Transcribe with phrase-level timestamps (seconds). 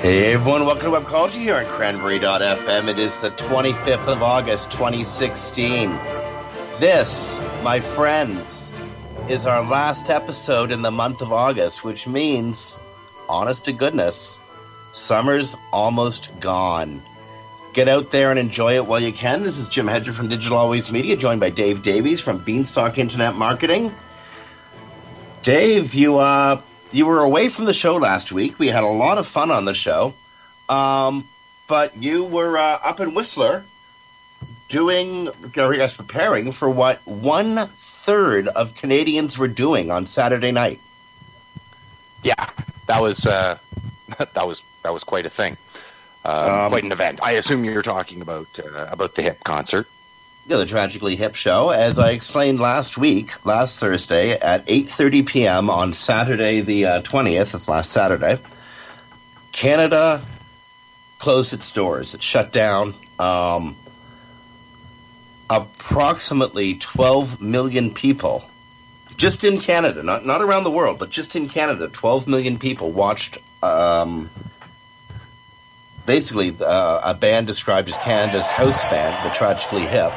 [0.00, 2.88] Hey everyone, welcome to Webcology here on Cranberry.fm.
[2.88, 5.90] It is the 25th of August, 2016.
[6.78, 8.76] This, my friends,
[9.28, 12.80] is our last episode in the month of August, which means,
[13.28, 14.38] honest to goodness,
[14.92, 17.02] summer's almost gone.
[17.72, 19.42] Get out there and enjoy it while you can.
[19.42, 23.34] This is Jim Hedger from Digital Always Media, joined by Dave Davies from Beanstalk Internet
[23.34, 23.92] Marketing.
[25.42, 26.60] Dave, you uh,
[26.92, 28.58] you were away from the show last week.
[28.58, 30.14] We had a lot of fun on the show,
[30.68, 31.28] um,
[31.66, 33.64] but you were uh, up in Whistler
[34.68, 40.80] doing, I guess, preparing for what one third of Canadians were doing on Saturday night.
[42.22, 42.50] Yeah,
[42.86, 43.58] that was uh,
[44.18, 45.56] that was that was quite a thing,
[46.24, 47.20] uh, Um, quite an event.
[47.22, 49.88] I assume you're talking about uh, about the hip concert.
[50.56, 55.68] The Tragically Hip show, as I explained last week, last Thursday at 8:30 p.m.
[55.68, 57.52] on Saturday the uh, 20th.
[57.52, 58.38] That's last Saturday.
[59.52, 60.24] Canada
[61.18, 62.14] closed its doors.
[62.14, 62.94] It shut down.
[63.18, 63.76] Um,
[65.50, 68.48] approximately 12 million people,
[69.16, 72.90] just in Canada, not not around the world, but just in Canada, 12 million people
[72.90, 73.36] watched.
[73.62, 74.30] Um,
[76.06, 80.12] basically, uh, a band described as Canada's house band, the Tragically Hip,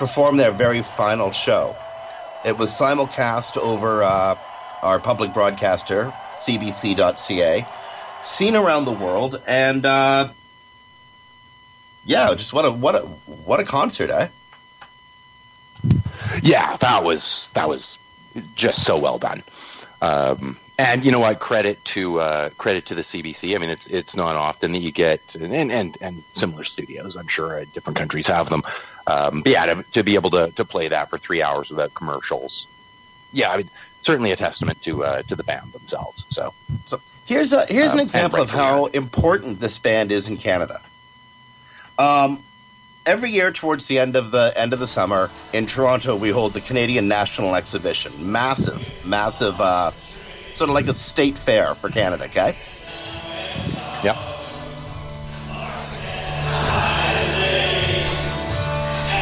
[0.00, 1.76] perform their very final show.
[2.42, 4.34] It was simulcast over uh,
[4.80, 7.66] our public broadcaster, cbc.ca,
[8.22, 10.30] seen around the world, and uh,
[12.06, 14.28] yeah, just what a what a what a concert, eh?
[16.42, 17.82] Yeah, that was that was
[18.54, 19.42] just so well done.
[20.00, 21.40] Um, and you know what?
[21.40, 23.54] Credit to uh, credit to the CBC.
[23.54, 27.16] I mean, it's it's not often that you get and and, and similar studios.
[27.16, 28.62] I'm sure different countries have them.
[29.10, 31.92] Um, but yeah, to, to be able to, to play that for three hours without
[31.94, 32.66] commercials.
[33.32, 33.70] Yeah, I mean,
[34.04, 36.22] certainly a testament to uh, to the band themselves.
[36.30, 36.52] So
[36.86, 38.94] So here's a here's Um, an and example of how earned.
[38.94, 40.80] important this band is in Canada.
[41.98, 42.42] Um,
[43.06, 46.52] every year towards the end of the end of the summer in Toronto, we hold
[46.52, 49.90] the Canadian National Exhibition, massive, massive, uh,
[50.50, 52.24] sort of like a state fair for Canada.
[52.24, 52.56] Okay,
[54.04, 54.16] yeah,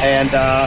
[0.01, 0.65] and uh,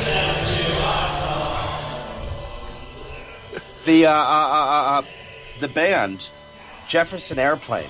[3.85, 5.03] the uh, uh, uh, uh,
[5.61, 6.29] the band
[6.89, 7.89] Jefferson Airplane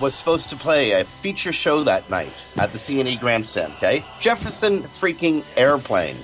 [0.00, 3.72] was supposed to play a feature show that night at the CNE Grandstand.
[3.78, 6.16] Okay, Jefferson freaking Airplane.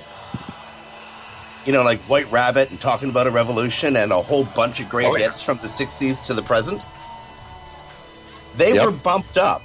[1.67, 4.89] You know, like White Rabbit and talking about a revolution and a whole bunch of
[4.91, 5.29] great Oh, yeah.
[5.29, 6.83] hits from the '60s to the present.
[8.57, 8.85] They Yep.
[8.85, 9.63] were bumped up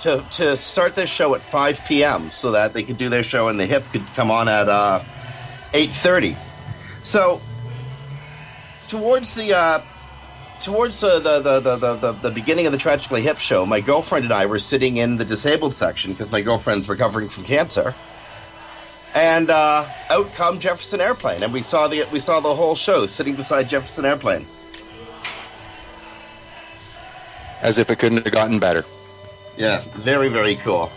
[0.00, 2.30] to to start their show at 5 p.m.
[2.30, 5.02] so that they could do their show and the hip could come on at uh,
[5.72, 6.36] 8:30.
[7.02, 7.40] So
[8.88, 9.82] towards the uh,
[10.60, 14.24] towards uh, the, the, the, the, the beginning of the tragically hip show, my girlfriend
[14.24, 17.94] and I were sitting in the disabled section because my girlfriend's recovering from cancer.
[19.14, 23.06] And uh, out come Jefferson Airplane, and we saw the we saw the whole show
[23.06, 24.46] sitting beside Jefferson Airplane.
[27.62, 28.84] as if it couldn't have gotten better.
[29.58, 30.88] Yeah, very, very cool.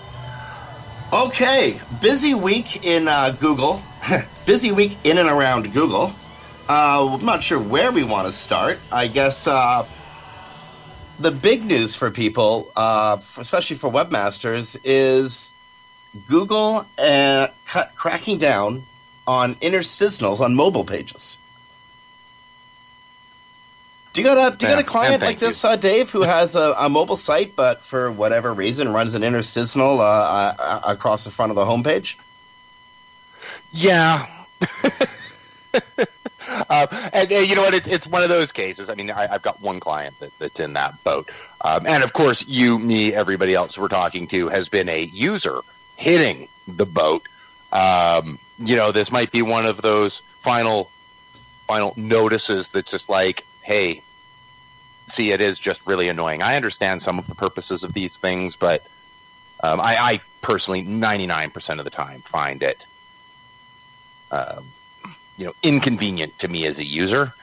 [1.11, 3.81] Okay, busy week in uh, Google.
[4.45, 6.13] busy week in and around Google.
[6.69, 8.77] Uh, I'm not sure where we want to start.
[8.91, 9.83] I guess uh,
[11.19, 15.55] the big news for people, uh, especially for webmasters, is
[16.27, 18.83] Google uh, cut, cracking down
[19.25, 21.39] on interstitials on mobile pages.
[24.13, 26.55] Do you got a do you got a client like this, uh, Dave, who has
[26.55, 31.31] a, a mobile site, but for whatever reason runs an interstitial uh, uh, across the
[31.31, 32.17] front of the homepage?
[33.71, 34.27] Yeah.
[35.73, 35.79] uh,
[37.13, 37.73] and, uh, you know what?
[37.73, 38.89] It's, it's one of those cases.
[38.89, 41.29] I mean, I, I've got one client that, that's in that boat.
[41.61, 45.61] Um, and of course, you, me, everybody else we're talking to has been a user
[45.95, 47.25] hitting the boat.
[47.71, 50.91] Um, you know, this might be one of those final,
[51.67, 54.01] final notices that's just like, hey,
[55.15, 56.41] see, it is just really annoying.
[56.41, 58.85] I understand some of the purposes of these things, but
[59.63, 62.77] um, I, I personally, 99% of the time, find it
[64.31, 64.71] um,
[65.37, 67.33] you know inconvenient to me as a user.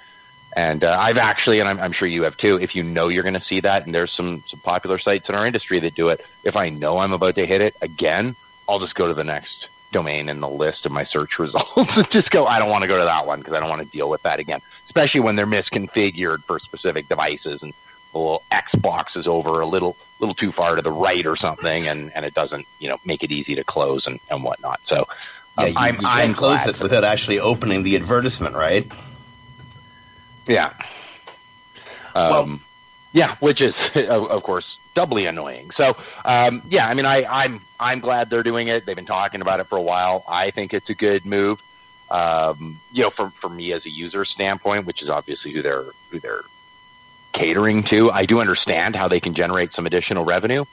[0.57, 2.59] And uh, I've actually, and I'm, I'm sure you have too.
[2.59, 5.35] If you know you're going to see that, and there's some some popular sites in
[5.35, 6.25] our industry that do it.
[6.43, 8.35] If I know I'm about to hit it again,
[8.69, 12.11] I'll just go to the next domain in the list of my search results and
[12.11, 13.89] just go, I don't want to go to that one because I don't want to
[13.89, 14.61] deal with that again,
[14.99, 17.73] especially when they're misconfigured for specific devices and
[18.13, 21.37] the little X box is over a little little too far to the right or
[21.37, 24.81] something, and, and it doesn't you know make it easy to close and, and whatnot.
[24.87, 25.07] So
[25.57, 28.91] um, yeah, you, I'm, you can't I'm close it without actually opening the advertisement, right?
[30.49, 30.73] Yeah.
[32.15, 32.61] Um, well,
[33.13, 35.71] yeah, which is of, of course doubly annoying.
[35.77, 38.85] So, um, yeah, I mean, I, I'm I'm glad they're doing it.
[38.85, 40.25] They've been talking about it for a while.
[40.27, 41.61] I think it's a good move.
[42.11, 45.85] Um, you know, for for me as a user standpoint, which is obviously who they're
[46.11, 46.45] who they're
[47.33, 50.65] catering to, I do understand how they can generate some additional revenue.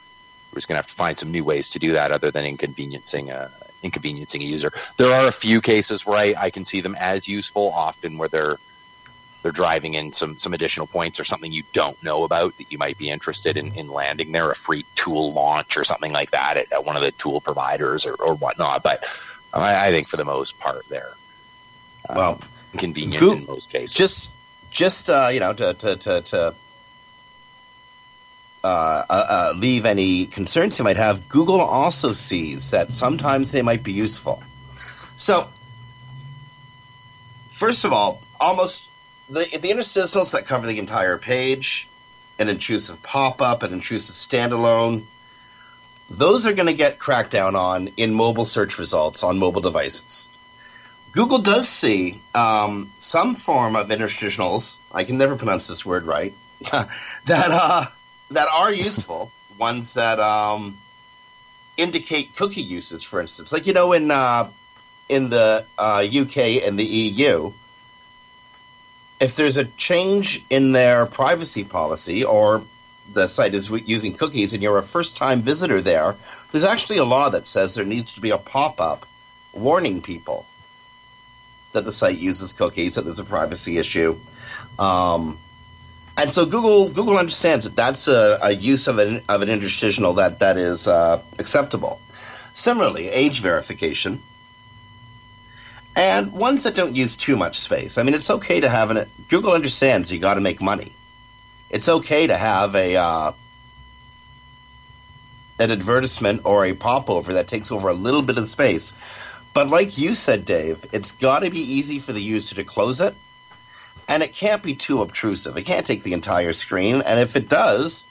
[0.52, 2.46] We're just going to have to find some new ways to do that, other than
[2.46, 3.52] inconveniencing a
[3.84, 4.72] inconveniencing a user.
[4.98, 8.30] There are a few cases where I, I can see them as useful, often where
[8.30, 8.58] they're
[9.44, 12.80] they're driving in some some additional points or something you don't know about that you
[12.80, 16.58] might be interested in, in landing there, a free tool launch or something like that
[16.58, 18.82] at, at one of the tool providers or, or whatnot.
[18.82, 19.04] But
[19.54, 21.14] I, I think for the most part, they're
[22.14, 22.42] well
[22.78, 23.96] convenient go- in most cases.
[23.96, 24.32] Just
[24.72, 26.56] just uh, you know to to to, to
[28.66, 31.30] uh, uh, uh, leave any concerns you might have.
[31.30, 34.42] Google also sees that sometimes they might be useful.
[35.16, 35.48] So,
[37.52, 38.90] first of all, almost
[39.30, 41.88] the the interstitials that cover the entire page,
[42.40, 45.04] an intrusive pop up, an intrusive standalone,
[46.10, 50.30] those are going to get cracked down on in mobile search results on mobile devices.
[51.16, 54.78] Google does see um, some form of interstitials.
[54.92, 56.34] I can never pronounce this word right.
[56.72, 56.90] that
[57.26, 57.86] uh,
[58.32, 59.32] that are useful.
[59.58, 60.78] ones that um,
[61.78, 64.50] indicate cookie usage, for instance, like you know in uh,
[65.08, 67.54] in the uh, UK and the EU
[69.20, 72.64] if there's a change in their privacy policy or
[73.14, 76.16] the site is using cookies and you're a first time visitor there,
[76.52, 79.06] there's actually a law that says there needs to be a pop up
[79.54, 80.46] warning people
[81.76, 84.18] that the site uses cookies, that there's a privacy issue.
[84.80, 85.38] Um,
[86.18, 90.14] and so Google Google understands that that's a, a use of an of an interstitial
[90.16, 92.02] that that is uh, acceptable.
[92.54, 94.22] Similarly, age verification
[95.96, 97.98] and ones that don't use too much space.
[97.98, 99.10] I mean, it's okay to have an.
[99.30, 100.92] Google understands you got to make money.
[101.70, 103.32] It's okay to have a uh,
[105.60, 108.94] an advertisement or a popover that takes over a little bit of space.
[109.56, 113.00] But like you said, Dave, it's got to be easy for the user to close
[113.00, 113.16] it,
[114.06, 115.56] and it can't be too obtrusive.
[115.58, 118.06] It can't take the entire screen, and if it does,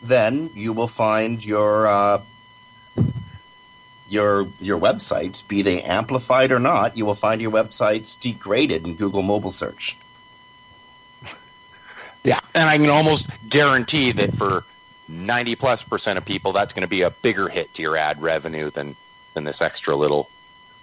[0.00, 2.22] then you will find your uh,
[4.08, 8.94] your your websites, be they amplified or not, you will find your websites degraded in
[8.94, 9.96] Google mobile search.
[12.22, 14.62] Yeah, and I can almost guarantee that for
[15.08, 18.22] 90 plus percent of people, that's going to be a bigger hit to your ad
[18.22, 18.94] revenue than
[19.34, 20.30] than this extra little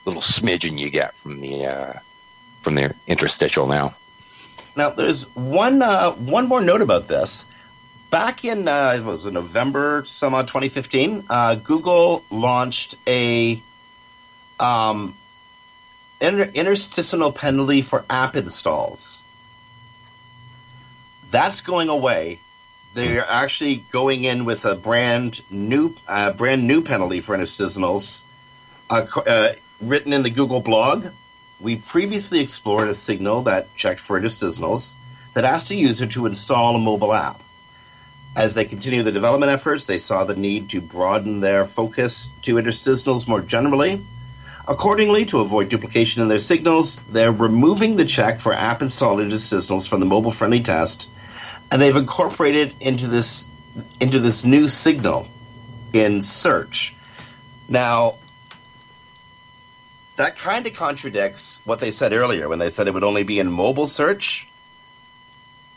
[0.05, 1.93] little smidgen you get from the uh,
[2.61, 3.95] from the interstitial now.
[4.75, 7.45] Now, there's one uh, one more note about this
[8.13, 13.59] back in uh, was it November some 2015, uh, Google launched a
[14.59, 15.17] um,
[16.21, 19.23] inter- interstitial penalty for app installs.
[21.31, 22.39] That's going away.
[22.93, 28.25] They're actually going in with a brand new, uh, brand new penalty for interstitials,
[28.91, 29.53] uh, uh,
[29.87, 31.07] written in the Google blog.
[31.59, 34.95] We previously explored a signal that checked for interstitials
[35.33, 37.41] that asked a user to install a mobile app.
[38.35, 42.55] As they continue the development efforts, they saw the need to broaden their focus to
[42.55, 44.03] interstitials more generally.
[44.67, 49.87] Accordingly, to avoid duplication in their signals, they're removing the check for app installed interstitials
[49.87, 51.09] from the mobile friendly test,
[51.69, 53.49] and they've incorporated into this
[53.99, 55.27] into this new signal
[55.93, 56.95] in search.
[57.67, 58.15] Now,
[60.15, 63.39] that kind of contradicts what they said earlier when they said it would only be
[63.39, 64.47] in mobile search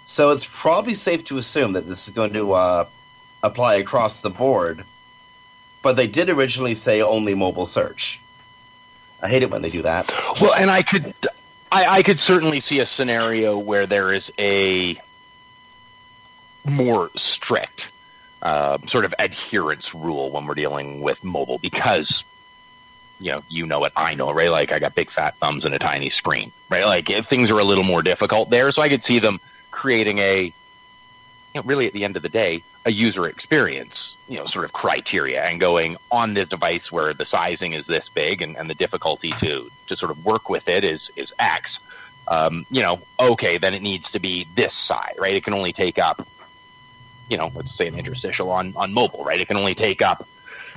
[0.06, 2.86] so it's probably safe to assume that this is going to uh,
[3.42, 4.84] apply across the board.
[5.82, 8.20] But they did originally say only mobile search.
[9.20, 10.10] I hate it when they do that.
[10.40, 11.12] Well, and I could,
[11.72, 14.96] I, I could certainly see a scenario where there is a
[16.64, 17.82] more strict
[18.42, 22.22] uh, sort of adherence rule when we're dealing with mobile because
[23.18, 25.74] you know you know it i know right like i got big fat thumbs and
[25.74, 28.88] a tiny screen right like if things are a little more difficult there so i
[28.88, 29.40] could see them
[29.76, 30.52] creating a, you
[31.54, 34.72] know, really at the end of the day, a user experience, you know, sort of
[34.72, 38.74] criteria and going on this device where the sizing is this big and, and the
[38.74, 41.78] difficulty to, to sort of work with it is, is X.
[42.26, 45.34] Um, you know, okay, then it needs to be this size, right?
[45.34, 46.26] It can only take up,
[47.28, 49.40] you know, let's say an interstitial on, on mobile, right?
[49.40, 50.26] It can only take up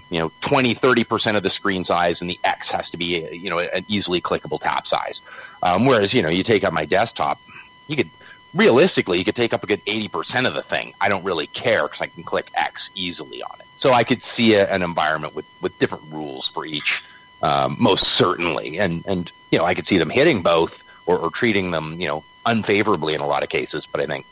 [0.10, 3.50] you know 20 30% of the screen size and the x has to be you
[3.50, 5.20] know an easily clickable tap size.
[5.62, 7.40] Um, whereas you know you take up my desktop
[7.88, 8.10] you could
[8.54, 10.94] realistically you could take up a good 80% of the thing.
[11.00, 13.66] I don't really care because i can click x easily on it.
[13.80, 17.02] So i could see a, an environment with with different rules for each
[17.42, 18.80] um, most certainly.
[18.80, 20.74] And and you know i could see them hitting both
[21.06, 24.26] or, or treating them you know unfavorably in a lot of cases but i think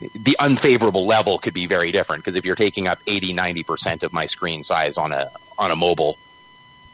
[0.00, 4.12] the unfavorable level could be very different because if you're taking up 80 90% of
[4.12, 6.18] my screen size on a on a mobile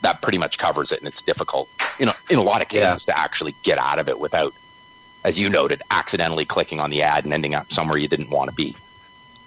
[0.03, 3.03] that pretty much covers it and it's difficult you know in a lot of cases
[3.07, 3.15] yeah.
[3.15, 4.55] to actually get out of it without
[5.25, 8.49] as you noted accidentally clicking on the ad and ending up somewhere you didn't want
[8.49, 8.77] to be.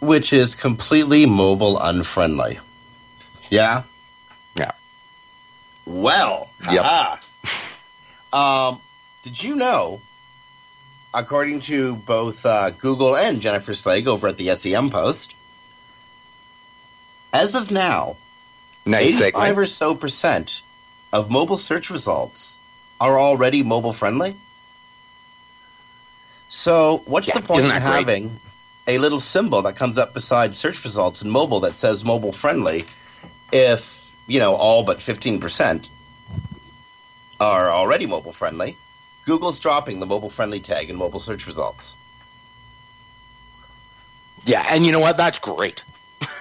[0.01, 2.59] Which is completely mobile unfriendly.
[3.49, 3.83] Yeah?
[4.55, 4.71] Yeah.
[5.85, 7.17] Well yeah
[8.33, 8.81] um
[9.23, 10.01] did you know
[11.13, 15.35] according to both uh, Google and Jennifer Slegg over at the SEM Post,
[17.33, 18.17] as of now,
[18.85, 19.57] nice 85 segment.
[19.57, 20.61] or so percent
[21.11, 22.61] of mobile search results
[22.99, 24.35] are already mobile friendly.
[26.47, 28.95] So, what's yeah, the point in having great?
[28.95, 32.85] a little symbol that comes up beside search results in mobile that says mobile friendly
[33.51, 35.87] if, you know, all but 15%
[37.39, 38.75] are already mobile friendly?
[39.29, 41.95] Google's dropping the mobile friendly tag in mobile search results.
[44.43, 45.17] Yeah, and you know what?
[45.17, 45.81] That's great.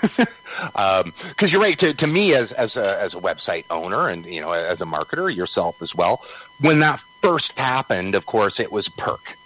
[0.00, 0.26] Because
[0.74, 1.78] um, you're right.
[1.80, 4.86] To, to me, as as a, as a website owner, and you know, as a
[4.86, 6.24] marketer yourself as well,
[6.60, 9.36] when that first happened, of course, it was perk,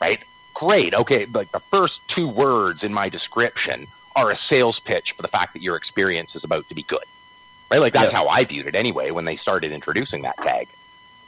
[0.00, 0.18] right?
[0.52, 0.92] Great.
[0.92, 5.28] Okay, like the first two words in my description are a sales pitch for the
[5.28, 7.04] fact that your experience is about to be good,
[7.70, 7.78] right?
[7.78, 8.12] Like that's yes.
[8.12, 10.66] how I viewed it anyway when they started introducing that tag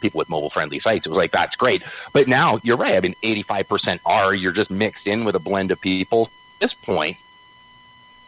[0.01, 1.07] people with mobile friendly sites.
[1.07, 1.83] It was like, that's great.
[2.13, 2.95] But now you're right.
[2.95, 6.31] I mean, 85% are, you're just mixed in with a blend of people.
[6.61, 7.17] At this point,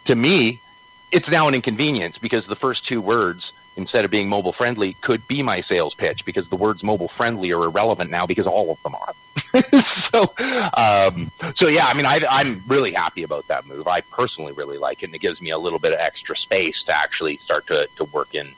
[0.06, 0.60] to me,
[1.10, 5.26] it's now an inconvenience because the first two words, instead of being mobile friendly, could
[5.26, 8.82] be my sales pitch because the words mobile friendly are irrelevant now because all of
[8.82, 9.14] them are.
[10.12, 10.32] so,
[10.74, 13.88] um, so yeah, I mean, I, I'm really happy about that move.
[13.88, 16.82] I personally really like it, and it gives me a little bit of extra space
[16.84, 18.54] to actually start to, to work in,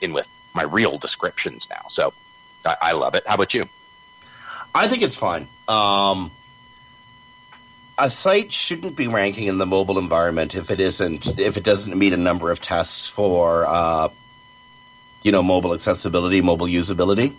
[0.00, 1.86] in with my real descriptions now.
[1.92, 2.12] So,
[2.64, 3.24] I, I love it.
[3.26, 3.68] How about you?
[4.74, 5.48] I think it's fine.
[5.68, 6.30] Um,
[7.98, 11.96] a site shouldn't be ranking in the mobile environment if it isn't if it doesn't
[11.96, 14.08] meet a number of tests for uh,
[15.22, 17.34] you know mobile accessibility, mobile usability.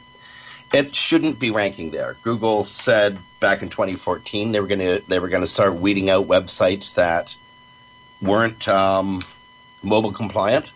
[0.73, 2.15] It shouldn't be ranking there.
[2.23, 6.09] Google said back in 2014 they were going to they were going to start weeding
[6.09, 7.35] out websites that
[8.21, 9.23] weren't um,
[9.81, 10.69] mobile compliant.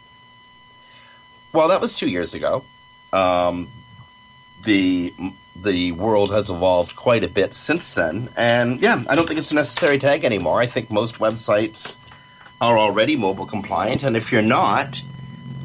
[1.54, 2.66] Well, that was two years ago.
[3.14, 3.70] Um,
[4.66, 5.14] the
[5.56, 8.30] the world has evolved quite a bit since then.
[8.36, 10.60] And yeah, I don't think it's a necessary tag anymore.
[10.60, 11.98] I think most websites
[12.60, 15.02] are already mobile compliant, and if you're not,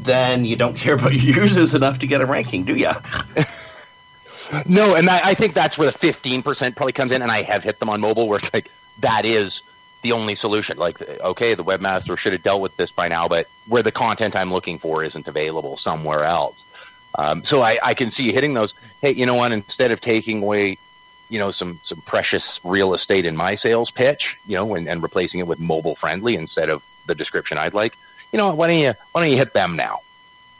[0.03, 2.91] then you don't care about your users enough to get a ranking, do you?
[4.67, 7.63] no, and I, I think that's where the 15% probably comes in, and I have
[7.63, 9.61] hit them on mobile where it's like that is
[10.03, 10.79] the only solution.
[10.79, 14.35] Like, okay, the webmaster should have dealt with this by now, but where the content
[14.35, 16.57] I'm looking for isn't available somewhere else.
[17.15, 18.73] Um, so I, I can see you hitting those.
[19.01, 19.53] Hey, you know what?
[19.53, 20.79] Instead of taking away,
[21.29, 25.03] you know, some some precious real estate in my sales pitch, you know, and, and
[25.03, 27.97] replacing it with mobile friendly instead of the description I'd like,
[28.33, 30.01] you know, why don't you why don't you hit them now?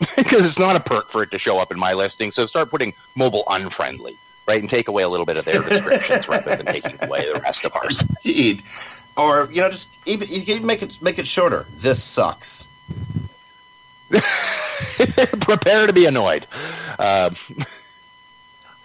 [0.17, 2.33] because it's not a perk for it to show up in my listing.
[2.33, 4.17] So start putting mobile unfriendly,
[4.47, 7.39] right, and take away a little bit of their descriptions rather than taking away the
[7.41, 7.99] rest of ours.
[8.25, 8.63] Indeed.
[9.17, 11.67] Or you know, just even you can make it make it shorter.
[11.77, 12.67] This sucks.
[15.41, 16.47] Prepare to be annoyed.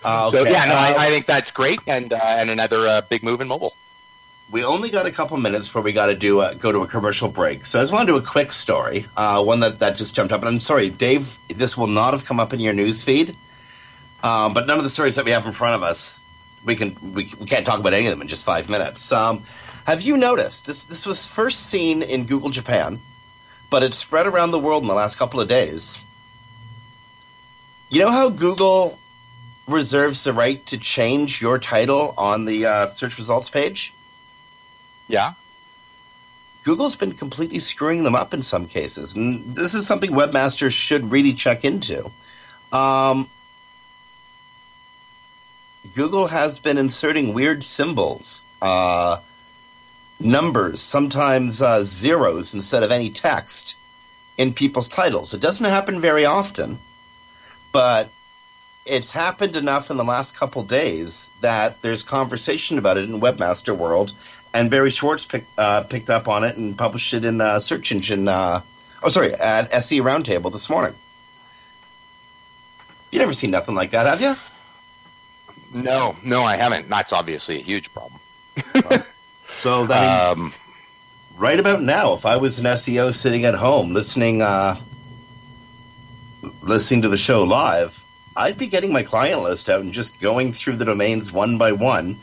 [0.05, 0.37] Uh, okay.
[0.37, 3.23] So yeah, no, uh, I, I, think that's great, and uh, and another uh, big
[3.23, 3.75] move in mobile.
[4.51, 6.87] We only got a couple minutes before we got to do a, go to a
[6.87, 7.65] commercial break.
[7.65, 10.31] So I just want to do a quick story, uh, one that, that just jumped
[10.31, 10.41] up.
[10.41, 13.35] And I'm sorry, Dave, this will not have come up in your news feed,
[14.21, 16.23] um, but none of the stories that we have in front of us,
[16.63, 19.11] we can we, we can't talk about any of them in just five minutes.
[19.11, 19.41] Um,
[19.87, 20.85] have you noticed this?
[20.85, 22.99] This was first seen in Google Japan
[23.69, 26.05] but it spread around the world in the last couple of days.
[27.89, 28.99] You know how Google
[29.67, 33.93] reserves the right to change your title on the uh, search results page?
[35.07, 35.33] Yeah.
[36.63, 41.11] Google's been completely screwing them up in some cases, and this is something webmasters should
[41.11, 42.09] really check into.
[42.71, 43.29] Um,
[45.93, 48.45] Google has been inserting weird symbols.
[48.61, 49.19] Uh,
[50.19, 53.75] numbers, sometimes uh, zeros instead of any text
[54.37, 55.33] in people's titles.
[55.33, 56.79] It doesn't happen very often,
[57.71, 58.09] but
[58.85, 63.75] it's happened enough in the last couple days that there's conversation about it in webmaster
[63.75, 64.13] world,
[64.53, 67.91] and Barry Schwartz pick, uh, picked up on it and published it in uh, search
[67.91, 68.61] engine uh,
[69.05, 70.95] Oh, sorry, at SE Roundtable this morning.
[73.11, 74.35] You never seen nothing like that, have you?
[75.79, 76.89] No, no, I haven't.
[76.89, 78.19] That's obviously a huge problem.
[78.73, 79.05] well,
[79.57, 80.53] so that um,
[81.37, 84.79] right about now, if I was an SEO sitting at home listening, uh,
[86.61, 88.03] listening to the show live,
[88.35, 91.71] I'd be getting my client list out and just going through the domains one by
[91.71, 92.19] one,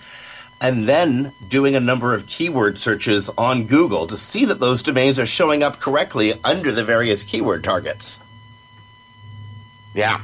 [0.60, 5.18] and then doing a number of keyword searches on Google to see that those domains
[5.18, 8.20] are showing up correctly under the various keyword targets.
[9.94, 10.22] Yeah.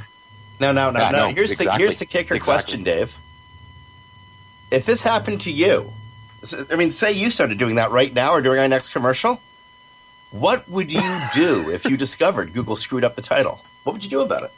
[0.60, 1.10] Now, now, now, yeah.
[1.10, 1.78] No, here's exactly.
[1.78, 2.40] the here's the kicker exactly.
[2.40, 3.16] question, Dave.
[4.70, 5.92] If this happened to you,
[6.70, 9.40] I mean, say you started doing that right now or during our next commercial,
[10.30, 13.64] what would you do if you discovered Google screwed up the title?
[13.84, 14.52] What would you do about it?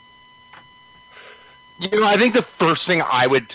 [1.79, 3.47] You know, I think the first thing I would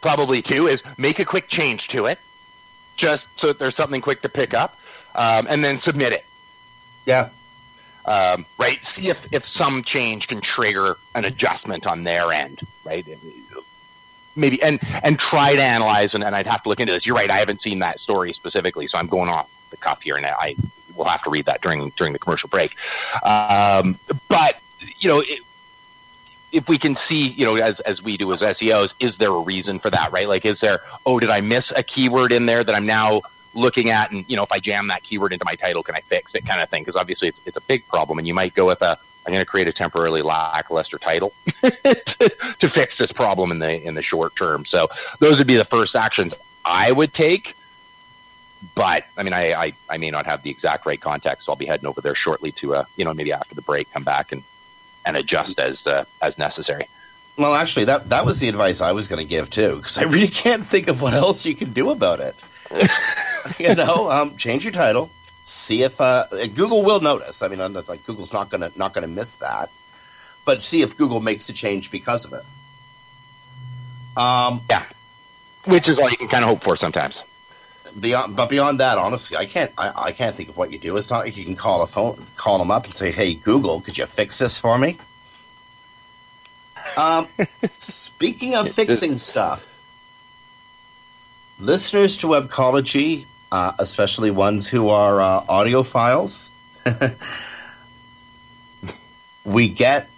[0.00, 2.18] probably do is make a quick change to it,
[2.96, 4.76] just so that there's something quick to pick up,
[5.14, 6.24] um, and then submit it.
[7.06, 7.28] Yeah.
[8.04, 8.80] Um, right.
[8.96, 12.60] See if, if some change can trigger an adjustment on their end.
[12.82, 13.06] Right.
[14.38, 17.04] Maybe and and try to analyze and, and I'd have to look into this.
[17.04, 17.30] You're right.
[17.30, 20.56] I haven't seen that story specifically, so I'm going off the cuff here, and I
[20.94, 22.74] will have to read that during during the commercial break.
[23.22, 24.56] Um, but
[24.98, 25.40] you know, it,
[26.52, 29.40] if we can see, you know, as as we do as SEOs, is there a
[29.40, 30.28] reason for that, right?
[30.28, 33.22] Like, is there, oh, did I miss a keyword in there that I'm now
[33.54, 36.00] looking at, and you know, if I jam that keyword into my title, can I
[36.00, 36.82] fix it, kind of thing?
[36.82, 39.44] Because obviously, it's, it's a big problem, and you might go with a, I'm going
[39.44, 44.00] to create a temporarily lackluster title to, to fix this problem in the in the
[44.00, 44.64] short term.
[44.64, 46.32] So those would be the first actions
[46.64, 47.54] I would take.
[48.74, 51.56] But I mean, I, I, I may not have the exact right context, so I'll
[51.56, 54.32] be heading over there shortly to, uh, you know, maybe after the break, come back
[54.32, 54.42] and
[55.04, 56.88] and adjust as uh, as necessary.
[57.36, 60.04] Well, actually, that that was the advice I was going to give too, because I
[60.04, 62.34] really can't think of what else you can do about it.
[63.58, 65.10] you know, um, change your title.
[65.48, 67.40] See if uh, Google will notice.
[67.40, 69.70] I mean, i'm like Google's not gonna not gonna miss that,
[70.44, 72.44] but see if Google makes a change because of it.
[74.14, 74.84] Um, yeah,
[75.64, 77.14] which is all you can kind of hope for sometimes.
[77.98, 80.94] Beyond but beyond that honestly i can't I, I, can't think of what you do.
[80.98, 83.80] It's not like you can call a phone call them up and say hey google
[83.80, 84.98] could you fix this for me?
[86.98, 87.26] Um,
[87.74, 89.74] speaking of fixing stuff
[91.58, 96.50] listeners to webcology uh, especially ones who are uh, audiophiles
[99.44, 100.08] we get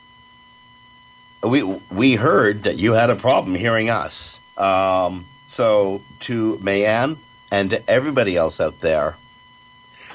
[1.42, 7.18] we we heard that you had a problem hearing us um, so to Mayan
[7.50, 9.16] and to everybody else out there,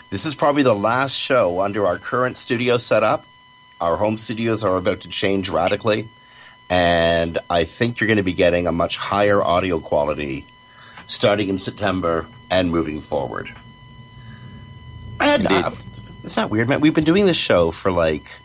[0.09, 3.25] this is probably the last show under our current studio setup.
[3.81, 6.07] Our home studios are about to change radically,
[6.69, 10.45] and I think you're going to be getting a much higher audio quality
[11.07, 13.53] starting in September and moving forward.
[15.19, 15.71] And uh,
[16.23, 16.81] it's not weird, man.
[16.81, 18.39] We've been doing this show for like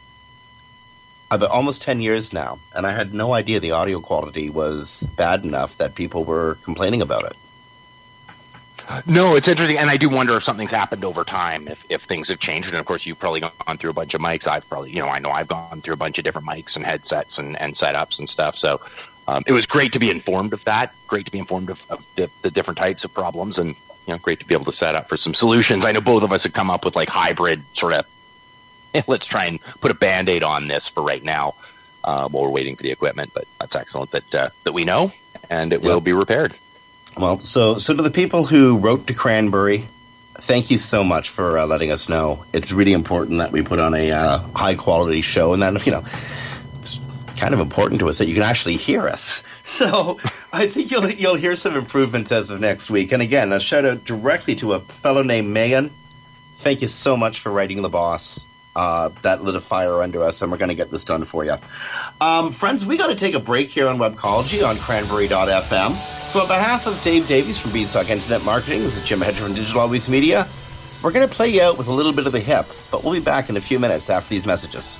[1.31, 5.45] about almost 10 years now, and I had no idea the audio quality was bad
[5.45, 7.37] enough that people were complaining about it.
[9.07, 12.27] No, it's interesting, and I do wonder if something's happened over time, if if things
[12.27, 12.67] have changed.
[12.69, 14.49] And of course, you've probably gone through a bunch of mics.
[14.49, 16.85] I've probably, you know, I know I've gone through a bunch of different mics and
[16.85, 18.57] headsets and, and setups and stuff.
[18.57, 18.81] So
[19.29, 20.93] um, it was great to be informed of that.
[21.07, 23.77] Great to be informed of, of the, the different types of problems, and
[24.11, 25.85] you know, great to be able to set up for some solutions.
[25.85, 28.07] I know both of us have come up with like hybrid sort of.
[29.07, 31.55] let's try and put a band aid on this for right now
[32.03, 33.31] uh, while we're waiting for the equipment.
[33.33, 35.13] But that's excellent that uh, that we know,
[35.49, 35.85] and it yep.
[35.85, 36.57] will be repaired.
[37.17, 39.87] Well, so so to the people who wrote to Cranberry,
[40.35, 42.45] thank you so much for uh, letting us know.
[42.53, 45.93] It's really important that we put on a uh, high quality show, and then you
[45.93, 46.03] know,
[46.81, 46.99] it's
[47.37, 49.45] kind of important to us that you can actually hear us.
[49.81, 50.19] So
[50.53, 53.13] I think you'll you'll hear some improvements as of next week.
[53.13, 55.93] And again, a shout out directly to a fellow named Megan.
[56.57, 60.43] Thank you so much for writing the boss uh, that lit a fire under us,
[60.43, 61.57] and we're going to get this done for you.
[62.21, 65.95] Um, friends, we got to take a break here on Webcology on cranberry.fm.
[66.27, 69.55] So, on behalf of Dave Davies from Beanstalk Internet Marketing, this is Jim Hedger from
[69.55, 70.49] Digital Always Media.
[71.03, 73.15] We're going to play you out with a little bit of the hip, but we'll
[73.15, 74.99] be back in a few minutes after these messages.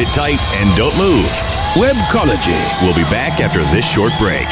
[0.00, 1.26] Sit tight and don't move.
[1.74, 2.56] Webcology.
[2.80, 4.46] We'll be back after this short break.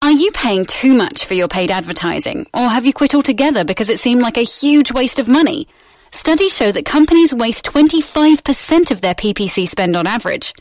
[0.01, 2.47] Are you paying too much for your paid advertising?
[2.53, 5.67] Or have you quit altogether because it seemed like a huge waste of money?
[6.11, 10.53] Studies show that companies waste 25% of their PPC spend on average.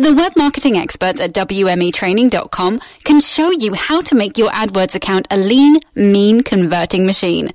[0.00, 5.28] The web marketing experts at WMEtraining.com can show you how to make your AdWords account
[5.30, 7.50] a lean, mean converting machine.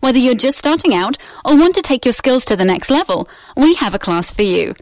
[0.00, 3.28] Whether you're just starting out or want to take your skills to the next level,
[3.54, 4.72] we have a class for you.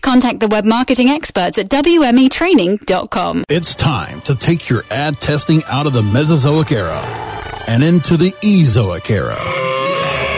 [0.00, 3.44] Contact the web marketing experts at WMEtraining.com.
[3.48, 7.00] It's time to take your ad testing out of the Mesozoic era
[7.68, 9.38] and into the Ezoic era.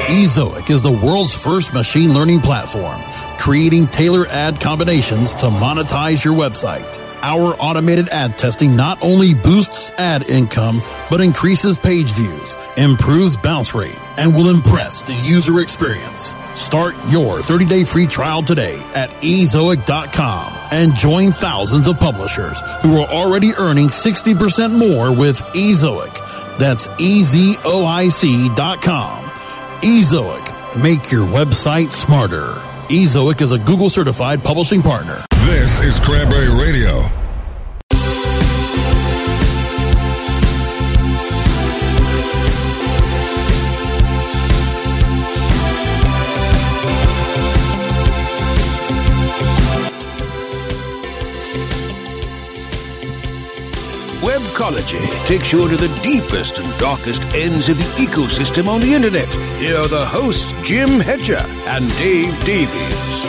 [0.08, 3.00] Ezoic is the world's first machine learning platform,
[3.38, 7.00] creating tailor ad combinations to monetize your website.
[7.22, 13.74] Our automated ad testing not only boosts ad income, but increases page views, improves bounce
[13.74, 16.32] rate, and will impress the user experience.
[16.54, 23.08] Start your 30-day free trial today at ezoic.com and join thousands of publishers who are
[23.08, 26.14] already earning 60% more with Ezoic.
[26.58, 27.64] That's ezoic.com.
[29.82, 30.82] Ezoic.
[30.82, 32.65] Make your website smarter.
[32.88, 35.18] Ezoic is a Google certified publishing partner.
[35.46, 37.25] This is Cranberry Radio.
[54.56, 59.28] Webcology takes you into the deepest and darkest ends of the ecosystem on the internet.
[59.58, 63.22] Here are the hosts, Jim Hedger and Dave Davies.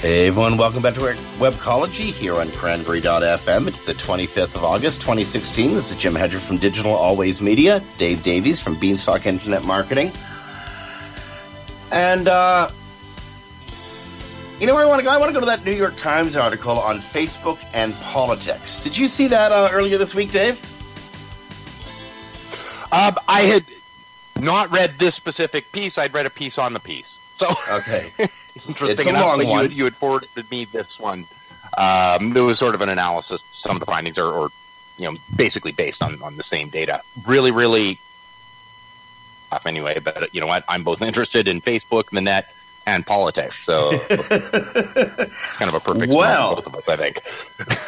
[0.00, 3.66] Hey everyone, welcome back to Webcology here on Cranberry.fm.
[3.68, 5.74] It's the 25th of August, 2016.
[5.74, 10.10] This is Jim Hedger from Digital Always Media, Dave Davies from Beanstalk Internet Marketing.
[11.92, 12.70] And, uh,
[14.60, 15.10] you know where I want to go?
[15.10, 18.82] I want to go to that New York Times article on Facebook and politics.
[18.84, 20.58] Did you see that uh, earlier this week, Dave?
[22.92, 23.64] Um, I had
[24.38, 25.96] not read this specific piece.
[25.96, 27.06] I'd read a piece on the piece.
[27.38, 28.12] So Okay.
[28.18, 28.32] it's
[28.68, 29.22] interesting It's a enough.
[29.22, 31.26] long but You had, you had forwarded me this one.
[31.78, 33.40] Um, there was sort of an analysis.
[33.54, 34.50] Some of the findings are, or
[34.98, 37.00] you know, basically based on on the same data.
[37.24, 37.98] Really, really
[39.50, 40.00] tough anyway.
[40.00, 40.64] But you know what?
[40.68, 42.52] I'm both interested in Facebook, and the net,
[42.86, 43.64] and politics.
[43.64, 46.56] So kind of a perfect Well.
[46.56, 47.20] for both of us, I think.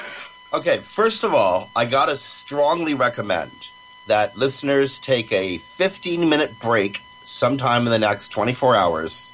[0.54, 3.68] Okay, first of all, I gotta strongly recommend
[4.06, 9.32] that listeners take a 15 minute break sometime in the next 24 hours.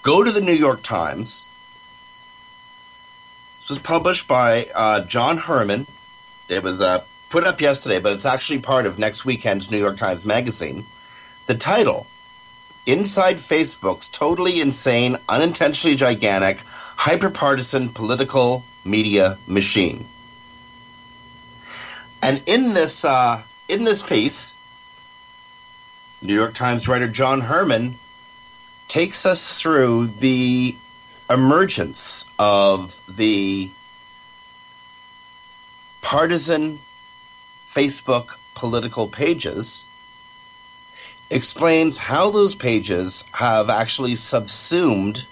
[0.00, 1.46] Go to the New York Times.
[3.56, 5.86] This was published by uh, John Herrman.
[6.48, 9.98] It was uh, put up yesterday, but it's actually part of next weekend's New York
[9.98, 10.86] Times Magazine.
[11.48, 12.06] The title
[12.86, 16.58] Inside Facebook's Totally Insane, Unintentionally Gigantic,
[16.96, 20.06] Hyperpartisan Political Media Machine.
[22.22, 24.56] And in this uh, in this piece,
[26.22, 27.94] New York Times writer John Herrman
[28.88, 30.76] takes us through the
[31.30, 33.70] emergence of the
[36.02, 36.80] partisan
[37.64, 39.86] Facebook political pages,
[41.30, 45.26] explains how those pages have actually subsumed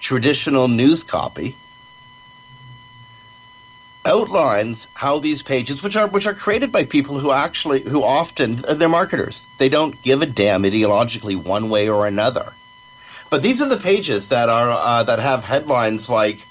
[0.00, 1.56] traditional news copy
[4.08, 8.56] outlines how these pages which are which are created by people who actually who often
[8.56, 9.50] they're marketers.
[9.58, 12.54] They don't give a damn ideologically one way or another.
[13.30, 16.46] But these are the pages that are uh, that have headlines like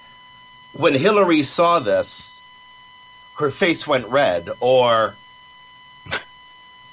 [0.74, 2.44] when hillary saw this
[3.40, 5.16] her face went red or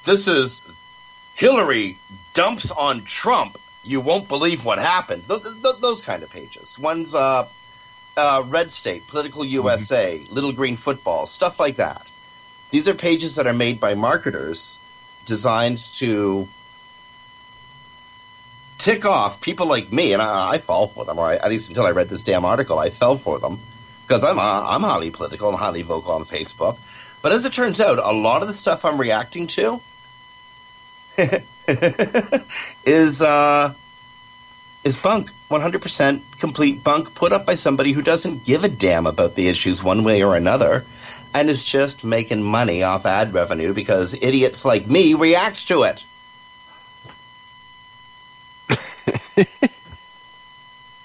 [0.05, 0.63] this is
[1.35, 1.99] hillary
[2.33, 5.29] dumps on trump you won't believe what happened.
[5.29, 6.79] Th- th- those kind of pages.
[6.79, 7.47] One's uh,
[8.17, 12.07] uh, Red State, Political USA, Little Green Football, stuff like that.
[12.71, 14.81] These are pages that are made by marketers
[15.27, 16.49] designed to
[18.79, 21.19] tick off people like me, and I, I fall for them.
[21.19, 23.61] Or I, at least until I read this damn article, I fell for them
[24.07, 26.79] because I'm uh, I'm highly political and highly vocal on Facebook.
[27.23, 29.81] But as it turns out, a lot of the stuff I'm reacting to
[32.85, 33.75] is uh,
[34.83, 35.31] is bunk.
[35.51, 39.85] 100% complete bunk put up by somebody who doesn't give a damn about the issues
[39.85, 40.85] one way or another
[41.33, 46.05] and is just making money off ad revenue because idiots like me react to it.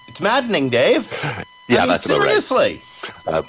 [0.08, 1.12] it's maddening, Dave.
[1.12, 1.20] Yeah,
[1.68, 2.30] I mean, that's about right.
[2.30, 2.82] seriously.
[3.26, 3.44] Uh,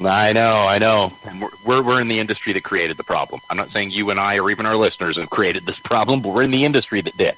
[0.00, 1.12] I know, I know.
[1.24, 3.40] And we're, we're we're in the industry that created the problem.
[3.50, 6.28] I'm not saying you and I or even our listeners have created this problem, but
[6.32, 7.34] we're in the industry that did.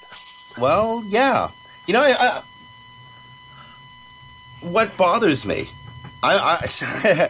[0.58, 1.50] Well, yeah.
[1.86, 2.42] You know, I, I,
[4.60, 5.70] what bothers me,
[6.22, 6.66] I, I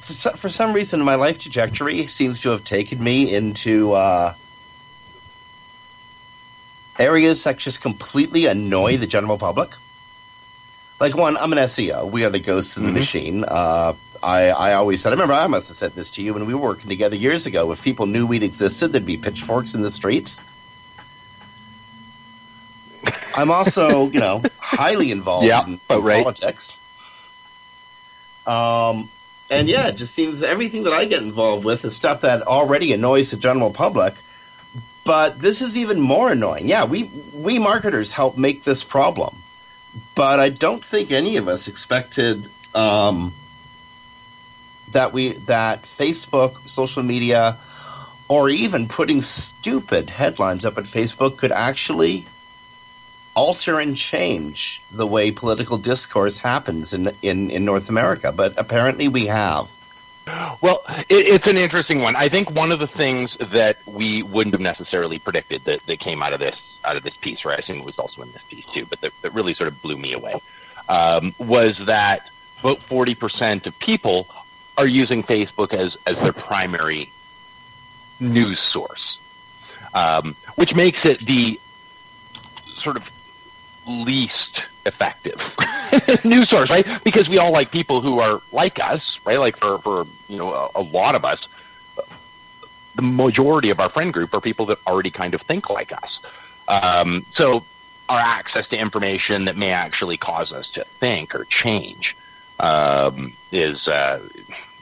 [0.00, 4.32] for, so- for some reason, my life trajectory seems to have taken me into uh,
[6.98, 9.70] areas that just completely annoy the general public.
[10.98, 12.10] Like one, I'm an SEO.
[12.10, 13.44] We are the ghosts in the machine.
[13.46, 16.46] Uh, I, I always said, I remember I must have said this to you when
[16.46, 17.70] we were working together years ago.
[17.72, 20.40] If people knew we'd existed, there'd be pitchforks in the streets.
[23.34, 26.22] I'm also, you know, highly involved Yeah, in, in right.
[26.22, 26.78] politics.
[28.46, 29.08] Um,
[29.48, 32.92] and yeah, it just seems everything that I get involved with is stuff that already
[32.92, 34.14] annoys the general public.
[35.04, 36.68] But this is even more annoying.
[36.68, 39.42] Yeah, we we marketers help make this problem,
[40.14, 43.32] but I don't think any of us expected um,
[44.92, 47.56] that we that Facebook, social media,
[48.28, 52.26] or even putting stupid headlines up at Facebook could actually
[53.34, 58.32] alter and change the way political discourse happens in in, in North America.
[58.32, 59.70] But apparently, we have.
[60.60, 62.14] Well, it, it's an interesting one.
[62.14, 66.22] I think one of the things that we wouldn't have necessarily predicted that, that came
[66.22, 67.58] out of this out of this piece, right?
[67.58, 69.82] I assume it was also in this piece too, but that, that really sort of
[69.82, 70.40] blew me away
[70.88, 72.28] um, was that
[72.60, 74.28] about forty percent of people
[74.76, 77.10] are using Facebook as as their primary
[78.18, 79.18] news source,
[79.94, 81.60] um, which makes it the
[82.82, 83.04] sort of
[83.86, 85.40] least effective
[86.24, 86.86] news source, right?
[87.04, 89.38] Because we all like people who are like us, right?
[89.38, 91.46] Like for, for you know, a, a lot of us,
[92.94, 96.18] the majority of our friend group are people that already kind of think like us.
[96.68, 97.64] Um, so
[98.08, 102.16] our access to information that may actually cause us to think or change
[102.58, 104.20] um, is, uh,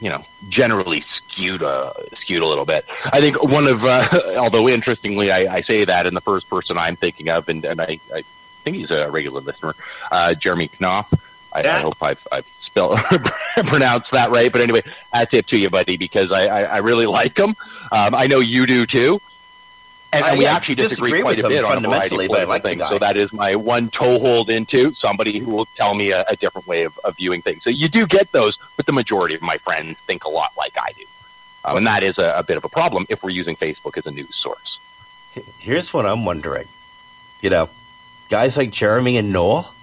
[0.00, 2.84] you know, generally skewed uh, skewed a little bit.
[3.04, 6.78] I think one of, uh, although interestingly, I, I say that in the first person
[6.78, 8.24] I'm thinking of, and, and I, I
[8.64, 9.74] think he's a regular listener,
[10.11, 11.06] uh, Jeremy Knauff.
[11.52, 12.98] I, I hope I've, I've spelled
[13.54, 14.52] pronounced that right.
[14.52, 14.82] But anyway,
[15.12, 17.56] that's it to you, buddy, because I, I, I really like him.
[17.90, 19.20] Um, I know you do too.
[20.11, 22.49] And, and we yeah, actually disagree, disagree quite a bit on a variety of political
[22.49, 22.83] like things.
[22.88, 26.66] So that is my one toehold into somebody who will tell me a, a different
[26.66, 27.62] way of, of viewing things.
[27.62, 30.79] So you do get those, but the majority of my friends think a lot like
[30.79, 31.05] I do.
[31.64, 34.07] Um, and that is a, a bit of a problem if we're using Facebook as
[34.07, 34.79] a news source.
[35.59, 36.68] Here's what I'm wondering.
[37.42, 37.68] You know,
[38.31, 39.75] guys like Jeremy and Noel.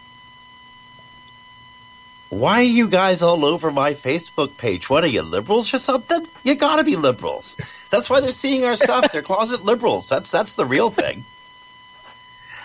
[2.30, 4.90] Why are you guys all over my Facebook page?
[4.90, 6.28] What are you, liberals or something?
[6.44, 7.56] You gotta be liberals.
[7.96, 9.14] That's why they're seeing our stuff.
[9.14, 10.10] They're closet liberals.
[10.10, 11.24] That's that's the real thing.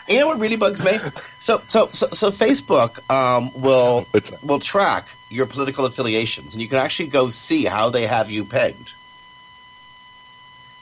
[0.08, 0.98] You know what really bugs me?
[1.38, 4.08] So so so, so Facebook um, will
[4.42, 8.44] will track your political affiliations, and you can actually go see how they have you
[8.44, 8.94] pegged.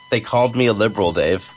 [0.09, 1.53] They called me a liberal, Dave.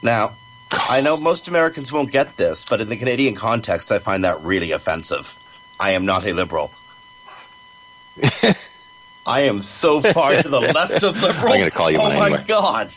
[0.00, 0.36] Now,
[0.70, 4.40] I know most Americans won't get this, but in the Canadian context, I find that
[4.42, 5.36] really offensive.
[5.80, 6.70] I am not a liberal.
[9.30, 11.52] I am so far to the left of liberal.
[11.52, 12.44] I'm gonna call you Oh my anyway.
[12.46, 12.94] god!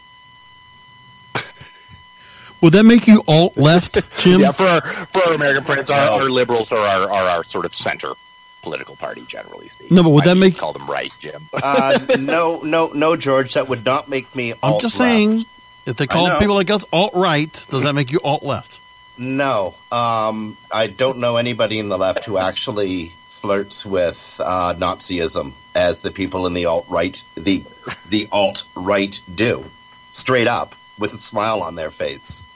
[2.62, 4.42] Would that make you alt left, Jim?
[4.42, 6.14] Yeah, for our, for our American friends, our, No.
[6.14, 8.14] our liberals are our, are our sort of center
[8.62, 9.94] political party, generally speaking.
[9.96, 11.50] No, but would I that usually make- call them right, Jim?
[11.52, 13.54] Uh, no, no, no, George.
[13.56, 14.54] That would not make me.
[14.64, 15.10] I'm just left.
[15.10, 15.46] saying,
[15.86, 18.80] if they call people like us alt right, does that make you alt left?
[19.18, 23.12] No, um, I don't know anybody in the left who actually
[23.44, 27.66] flirts with uh, Nazism as the people in the alt right, the
[28.08, 29.66] the alt right do,
[30.10, 32.48] straight up with a smile on their face.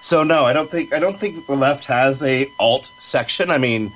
[0.00, 3.50] So no, I don't think I don't think the left has a alt section.
[3.50, 3.92] I mean,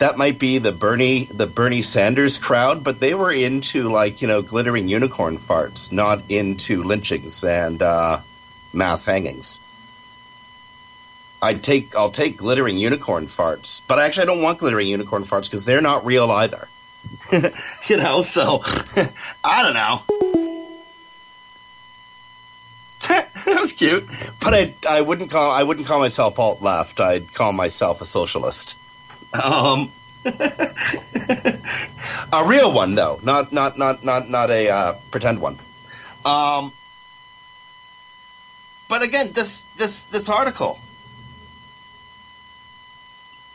[0.00, 4.28] that might be the Bernie the Bernie Sanders crowd, but they were into like you
[4.28, 8.20] know glittering unicorn farts, not into lynchings and uh,
[8.74, 9.60] mass hangings.
[11.44, 15.44] I'd take I'll take glittering unicorn farts, but actually I don't want glittering unicorn farts
[15.44, 16.68] because they're not real either.
[17.86, 18.62] you know, so
[19.44, 20.02] I don't know.
[23.08, 24.08] that was cute,
[24.40, 26.98] but I I wouldn't call I wouldn't call myself alt left.
[26.98, 28.76] I'd call myself a socialist.
[29.34, 29.92] Um,
[30.24, 31.60] a
[32.46, 35.58] real one though, not not not not not a uh, pretend one.
[36.24, 36.72] Um,
[38.88, 40.80] but again, this this this article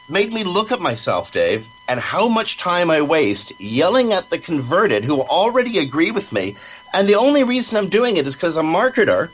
[0.09, 4.39] made me look at myself, Dave, and how much time I waste yelling at the
[4.39, 6.55] converted who already agree with me.
[6.93, 9.29] And the only reason I'm doing it is because a marketer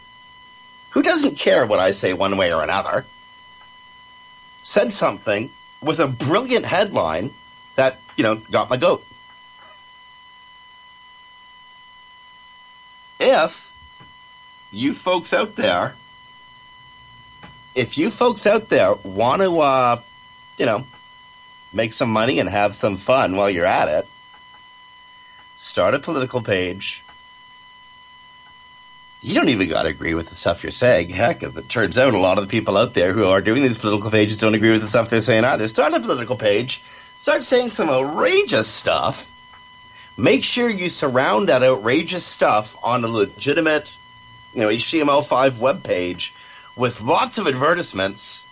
[0.92, 3.06] who doesn't care what I say one way or another
[4.64, 5.50] said something
[5.82, 7.32] with a brilliant headline
[7.76, 9.06] that, you know, got my goat.
[13.20, 13.74] If
[14.72, 15.96] you folks out there,
[17.76, 20.02] if you folks out there want to, uh,
[20.58, 20.86] you know,
[21.74, 24.08] make some money and have some fun while you're at it,
[25.56, 27.04] start a political page.
[29.22, 31.10] You don't even got to agree with the stuff you're saying.
[31.10, 33.64] Heck, as it turns out, a lot of the people out there who are doing
[33.64, 35.68] these political pages don't agree with the stuff they're saying either.
[35.68, 36.82] Start a political page,
[37.18, 39.32] start saying some outrageous stuff.
[40.18, 43.98] Make sure you surround that outrageous stuff on a legitimate,
[44.54, 46.34] you know, HTML5 web page
[46.76, 48.46] with lots of advertisements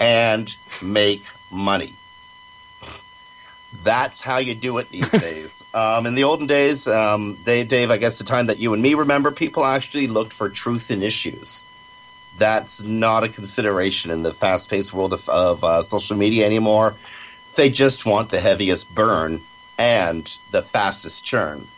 [0.00, 1.94] and make money.
[3.84, 5.62] That's how you do it these days.
[5.72, 8.82] Um, in the olden days, um, Dave, Dave, I guess the time that you and
[8.82, 11.64] me remember, people actually looked for truth in issues.
[12.38, 16.94] That's not a consideration in the fast-paced world of, of uh, social media anymore.
[17.54, 19.42] They just want the heaviest burn
[19.78, 21.68] and the fastest churn.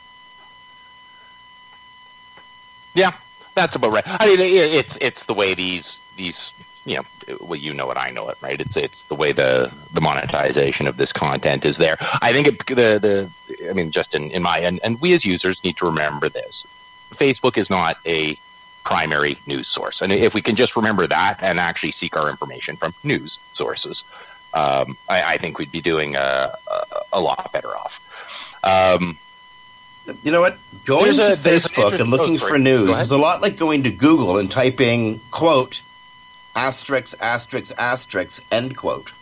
[2.95, 3.15] Yeah,
[3.55, 4.05] that's about right.
[4.07, 6.37] I mean, it's it's the way these these
[6.85, 7.03] you know,
[7.40, 8.61] well, you know it, I know it, right?
[8.61, 11.97] It's it's the way the the monetization of this content is there.
[12.01, 15.25] I think it, the the I mean, just in, in my and, and we as
[15.25, 16.64] users need to remember this:
[17.14, 18.38] Facebook is not a
[18.85, 22.77] primary news source, and if we can just remember that and actually seek our information
[22.77, 24.03] from news sources,
[24.55, 27.92] um, I, I, think we'd be doing a, a, a lot better off.
[28.64, 29.18] Um,
[30.23, 30.59] you know what?
[30.85, 34.38] Going to Facebook and looking oh, for news is a lot like going to Google
[34.38, 35.83] and typing quote
[36.55, 39.12] asterisk, asterisk, asterisk, end quote.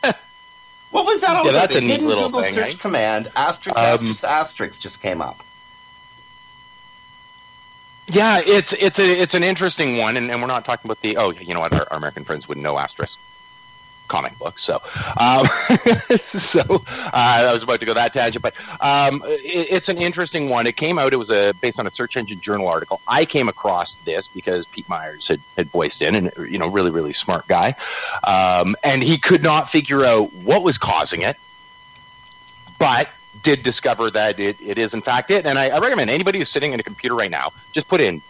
[0.00, 1.68] what was that all yeah, about?
[1.70, 2.78] The hidden Google thing, search right?
[2.78, 5.42] command, asterisk, Um, asterisk, asterisk just came up.
[8.08, 11.16] Yeah, it's it's a it's an interesting one, and, and we're not talking about the
[11.16, 13.18] oh, you know what, our, our American friends would know asterisk
[14.08, 14.58] comic book.
[14.58, 14.80] So,
[15.16, 15.48] um,
[16.52, 20.48] so uh, I was about to go that tangent, but um, it, it's an interesting
[20.48, 20.66] one.
[20.66, 21.12] It came out.
[21.12, 23.00] It was a based on a Search Engine Journal article.
[23.06, 26.90] I came across this because Pete Meyers had, had voiced in, and you know, really
[26.90, 27.76] really smart guy,
[28.24, 31.36] um, and he could not figure out what was causing it,
[32.78, 33.08] but
[33.42, 35.46] did discover that it, it is in fact it.
[35.46, 38.22] And I, I recommend anybody who's sitting in a computer right now just put in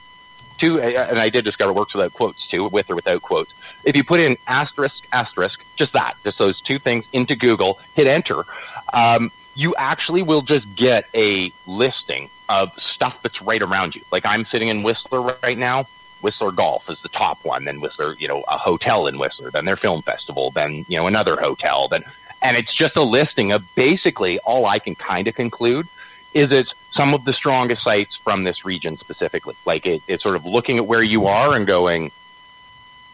[0.58, 3.52] two, and I did discover works without quotes too, with or without quotes.
[3.86, 8.06] If you put in asterisk, asterisk, just that, just those two things into Google, hit
[8.06, 8.44] enter,
[8.92, 14.02] um, you actually will just get a listing of stuff that's right around you.
[14.12, 15.86] Like I'm sitting in Whistler right now.
[16.20, 19.64] Whistler Golf is the top one, then Whistler, you know, a hotel in Whistler, then
[19.64, 22.04] their film festival, then, you know, another hotel, then,
[22.42, 25.86] and it's just a listing of basically all I can kind of conclude
[26.34, 29.54] is it's some of the strongest sites from this region specifically.
[29.64, 32.10] Like it, it's sort of looking at where you are and going,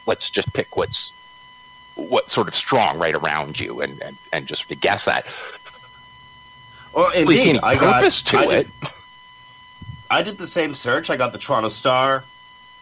[0.06, 1.12] let's just pick what's
[1.94, 5.26] what's sort of strong right around you and, and, and just to guess that.
[6.94, 8.04] Well, indeed, I got.
[8.34, 8.66] I it.
[8.80, 8.90] did,
[10.10, 11.08] I did the same search.
[11.08, 12.24] I got the Toronto Star,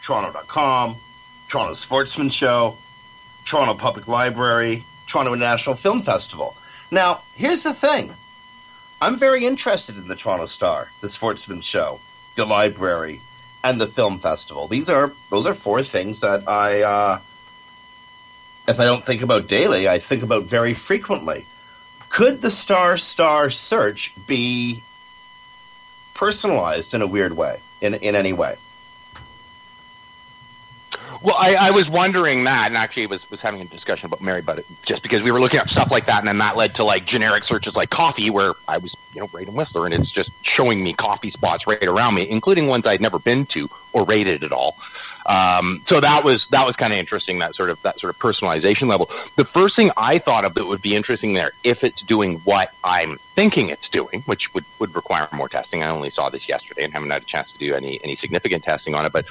[0.03, 0.97] Toronto.com,
[1.49, 2.77] Toronto Sportsman Show,
[3.45, 6.57] Toronto Public Library, Toronto International Film Festival.
[6.91, 8.15] Now, here's the thing.
[9.01, 12.01] I'm very interested in the Toronto Star, the Sportsman Show,
[12.35, 13.21] the library,
[13.63, 14.69] and the film festival.
[14.69, 17.21] These are those are four things that I, uh,
[18.69, 21.47] if I don't think about daily, I think about very frequently.
[22.09, 24.83] Could the Star Star search be
[26.15, 28.57] personalized in a weird way, in in any way?
[31.23, 34.41] Well, I, I was wondering that, and actually was was having a discussion about Mary
[34.41, 36.77] about it, just because we were looking up stuff like that, and then that led
[36.77, 39.95] to like generic searches like coffee, where I was, you know, right in Whistler, and
[39.95, 43.69] it's just showing me coffee spots right around me, including ones I'd never been to
[43.93, 44.77] or rated at all.
[45.27, 48.19] Um, so that was that was kind of interesting, that sort of that sort of
[48.19, 49.11] personalization level.
[49.37, 52.73] the first thing I thought of that would be interesting there, if it's doing what
[52.83, 55.83] I'm thinking it's doing, which would, would require more testing.
[55.83, 58.65] I only saw this yesterday and haven't had a chance to do any, any significant
[58.65, 59.27] testing on it, but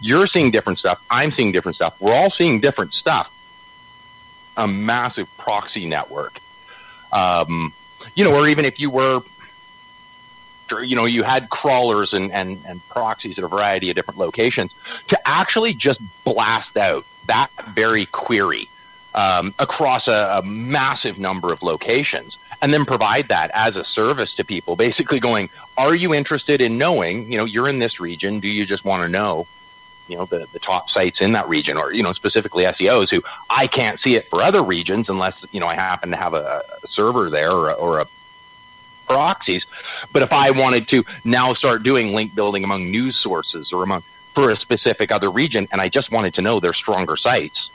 [0.00, 1.02] you're seeing different stuff.
[1.10, 2.00] I'm seeing different stuff.
[2.00, 3.32] We're all seeing different stuff.
[4.56, 6.38] A massive proxy network.
[7.12, 7.72] Um,
[8.14, 9.22] you know, or even if you were
[10.82, 14.72] you know, you had crawlers and, and, and proxies at a variety of different locations
[15.08, 18.68] to actually just blast out that very query
[19.14, 24.34] um, across a, a massive number of locations and then provide that as a service
[24.34, 28.40] to people, basically going, are you interested in knowing, you know, you're in this region.
[28.40, 29.46] Do you just want to know,
[30.08, 33.22] you know, the, the top sites in that region or, you know, specifically SEOs who
[33.48, 36.62] I can't see it for other regions unless, you know, I happen to have a,
[36.82, 38.06] a server there or, or a
[39.08, 39.64] proxies.
[40.12, 44.02] But if I wanted to now start doing link building among news sources or among
[44.34, 47.70] for a specific other region, and I just wanted to know their stronger sites,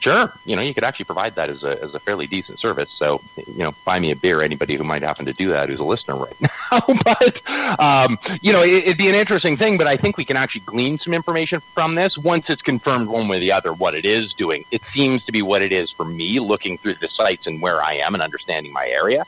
[0.00, 2.90] sure, you know, you could actually provide that as a, as a fairly decent service.
[2.96, 5.80] So, you know, buy me a beer, anybody who might happen to do that who's
[5.80, 6.82] a listener right now.
[7.04, 10.36] but, um, you know, it, would be an interesting thing, but I think we can
[10.36, 13.94] actually glean some information from this once it's confirmed one way or the other what
[13.94, 14.64] it is doing.
[14.70, 17.82] It seems to be what it is for me looking through the sites and where
[17.82, 19.26] I am and understanding my area.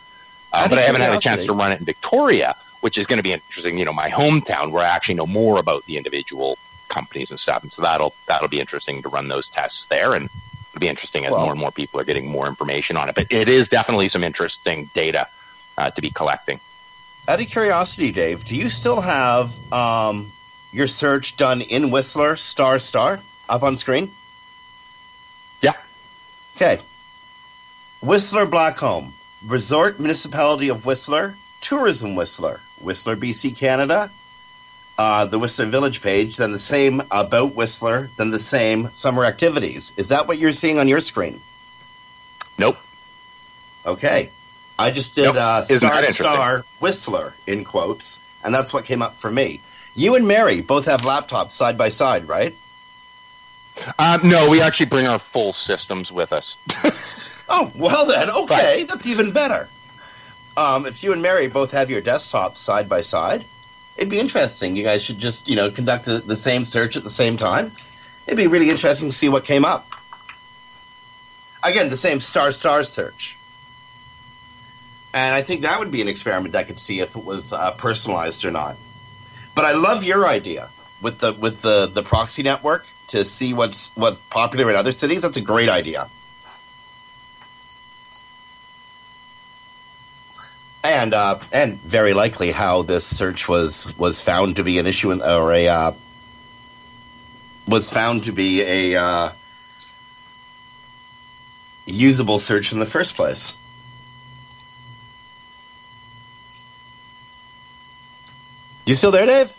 [0.52, 3.18] Uh, but I haven't had a chance to run it in Victoria, which is going
[3.18, 3.78] to be interesting.
[3.78, 7.62] You know, my hometown, where I actually know more about the individual companies and stuff,
[7.62, 10.28] and so that'll that'll be interesting to run those tests there, and
[10.70, 13.14] it'll be interesting as well, more and more people are getting more information on it.
[13.14, 15.28] But it is definitely some interesting data
[15.78, 16.60] uh, to be collecting.
[17.28, 20.32] Out of curiosity, Dave, do you still have um,
[20.72, 24.10] your search done in Whistler star star up on screen?
[25.60, 25.74] Yeah.
[26.56, 26.80] Okay.
[28.02, 29.12] Whistler Blackcomb.
[29.46, 34.10] Resort Municipality of Whistler, Tourism Whistler, Whistler, BC, Canada,
[34.98, 39.94] uh, the Whistler Village page, then the same about Whistler, then the same summer activities.
[39.96, 41.40] Is that what you're seeing on your screen?
[42.58, 42.76] Nope.
[43.86, 44.30] Okay.
[44.78, 45.36] I just did nope.
[45.36, 49.60] uh, star star Whistler in quotes, and that's what came up for me.
[49.94, 52.54] You and Mary both have laptops side by side, right?
[53.98, 56.54] Uh, no, we actually bring our full systems with us.
[57.52, 59.68] Oh, well then, okay, that's even better.
[60.56, 63.44] Um, if you and Mary both have your desktops side by side,
[63.96, 64.76] it'd be interesting.
[64.76, 67.72] You guys should just, you know, conduct a, the same search at the same time.
[68.26, 69.90] It'd be really interesting to see what came up.
[71.64, 73.36] Again, the same star star search.
[75.12, 77.72] And I think that would be an experiment that could see if it was uh,
[77.72, 78.76] personalized or not.
[79.56, 80.70] But I love your idea
[81.02, 85.22] with the with the the proxy network to see what's what's popular in other cities.
[85.22, 86.08] That's a great idea.
[90.82, 95.10] And uh, and very likely how this search was was found to be an issue
[95.10, 95.92] in, or a uh,
[97.66, 99.32] was found to be a uh,
[101.86, 103.54] usable search in the first place.
[108.86, 109.52] You still there, Dave?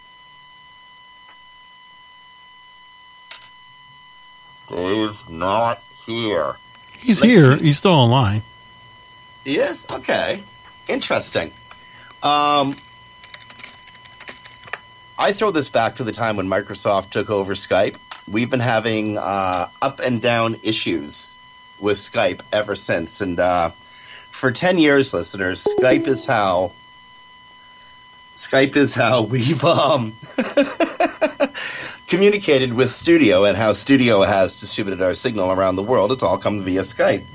[4.67, 6.55] Dave's not here.
[6.97, 7.57] He's Let's here.
[7.57, 7.65] See.
[7.65, 8.41] He's still online.
[9.43, 9.85] He is?
[9.89, 10.43] Okay.
[10.87, 11.51] Interesting.
[12.23, 12.75] Um,
[15.17, 17.95] I throw this back to the time when Microsoft took over Skype.
[18.27, 21.37] We've been having uh, up and down issues
[21.79, 23.21] with Skype ever since.
[23.21, 23.71] And uh,
[24.29, 26.71] for 10 years, listeners, Skype is how.
[28.35, 30.15] Skype is how we've um,
[32.07, 36.11] communicated with Studio and how Studio has distributed our signal around the world.
[36.11, 37.25] It's all come via Skype.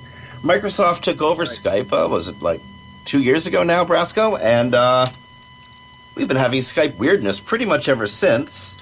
[0.42, 2.61] Microsoft took over Skype, uh, was it like
[3.07, 5.07] two years ago now, Brasco, and uh,
[6.14, 8.78] we've been having Skype weirdness pretty much ever since.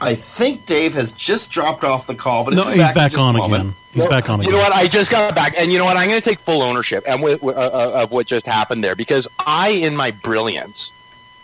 [0.00, 3.36] I think Dave has just dropped off the call, but no, he's back, back on
[3.36, 3.74] again.
[3.92, 4.50] He's well, back on again.
[4.50, 4.72] You know what?
[4.72, 5.96] I just got back, and you know what?
[5.96, 8.94] I'm going to take full ownership and with, uh, uh, of what just happened there
[8.94, 10.90] because I, in my brilliance,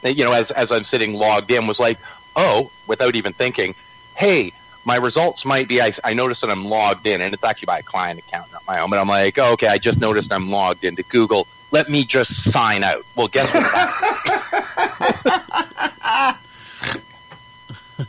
[0.03, 1.99] you know, as as I'm sitting logged in, was like,
[2.37, 3.75] oh, without even thinking,
[4.15, 4.53] hey,
[4.85, 7.79] my results might be I, I noticed that I'm logged in, and it's actually by
[7.79, 8.91] a client account, not my own.
[8.91, 12.33] But I'm like, oh, okay, I just noticed I'm logged into Google let me just
[12.53, 13.05] sign out.
[13.17, 13.89] Well, guess what?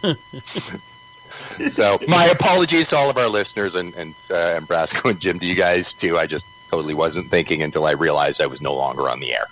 [1.75, 5.39] so my apologies to all of our listeners and and, uh, and Brasco and Jim
[5.39, 6.19] to you guys too.
[6.19, 9.47] I just totally wasn't thinking until I realized I was no longer on the air.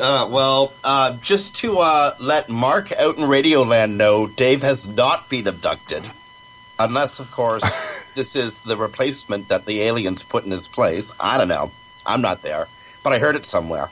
[0.00, 5.28] Uh, well, uh, just to uh, let Mark out in Radioland know, Dave has not
[5.28, 6.08] been abducted.
[6.78, 11.10] Unless, of course, this is the replacement that the aliens put in his place.
[11.18, 11.72] I don't know.
[12.06, 12.68] I'm not there
[13.04, 13.90] but I heard it somewhere.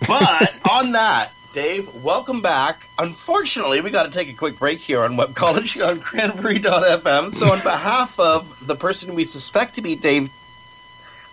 [0.00, 2.88] but on that, Dave, welcome back.
[2.98, 7.32] Unfortunately, we got to take a quick break here on Webcology on Cranberry.fm.
[7.32, 10.30] So, on behalf of the person we suspect to be Dave,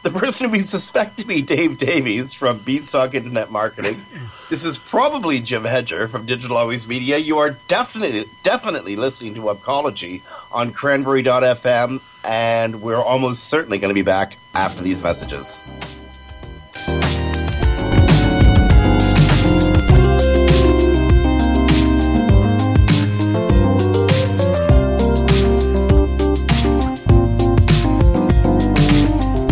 [0.06, 4.06] the person we suspect to be Dave Davies from Beanstalk Internet Marketing,
[4.52, 7.18] this is probably Jim Hedger from Digital Always Media.
[7.18, 13.96] You are definitely definitely listening to Webcology on Cranberry.fm, and we're almost certainly going to
[13.96, 15.60] be back after these messages.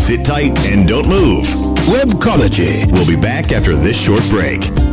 [0.03, 1.45] Sit tight and don't move.
[1.87, 2.91] Webcology.
[2.91, 4.92] We'll be back after this short break.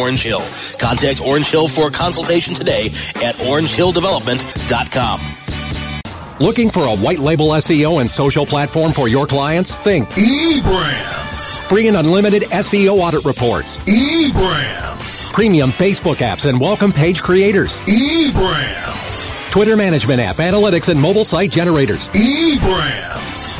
[0.00, 0.42] Orange Hill.
[0.78, 2.86] Contact Orange Hill for a consultation today
[3.22, 5.20] at orangehilldevelopment.com.
[6.40, 9.74] Looking for a white label SEO and social platform for your clients?
[9.74, 11.58] Think eBrandz.
[11.68, 13.76] Free and unlimited SEO audit reports.
[13.84, 15.30] eBrandz.
[15.34, 17.76] Premium Facebook apps and welcome page creators.
[17.80, 19.28] eBrandz.
[19.50, 22.08] Twitter management app, analytics, and mobile site generators.
[22.10, 23.59] eBrandz.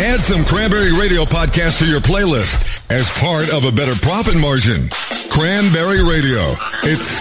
[0.00, 4.88] Add some Cranberry Radio podcast to your playlist as part of a better profit margin.
[5.28, 6.54] Cranberry Radio.
[6.84, 7.20] It's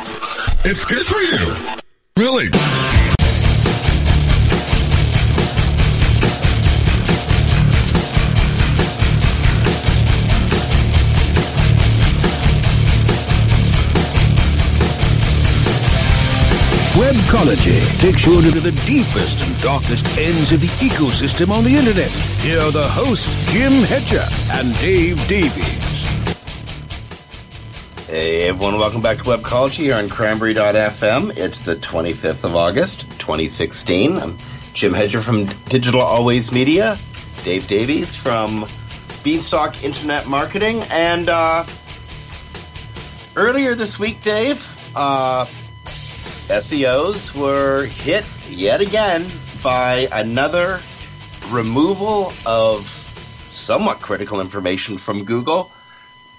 [0.63, 1.75] it's good for you.
[2.17, 2.96] Really.
[16.97, 22.09] Webcology takes you into the deepest and darkest ends of the ecosystem on the internet.
[22.39, 26.07] Here are the hosts, Jim Hedger and Dave Davies.
[28.07, 31.37] Hey everyone, welcome back to Webcology here on Cranberry.fm.
[31.37, 34.17] It's the 25th of August, 2016.
[34.17, 34.35] I'm
[34.73, 36.97] Jim Hedger from Digital Always Media,
[37.43, 38.67] Dave Davies from
[39.23, 41.63] Beanstalk Internet Marketing, and uh,
[43.35, 45.45] earlier this week, Dave, uh,
[46.49, 49.29] SEOs were hit yet again
[49.61, 50.81] by another
[51.49, 52.85] removal of
[53.47, 55.71] somewhat critical information from Google.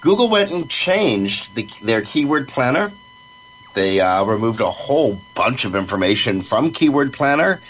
[0.01, 2.91] Google went and changed the, their keyword planner.
[3.75, 7.61] They uh, removed a whole bunch of information from Keyword Planner,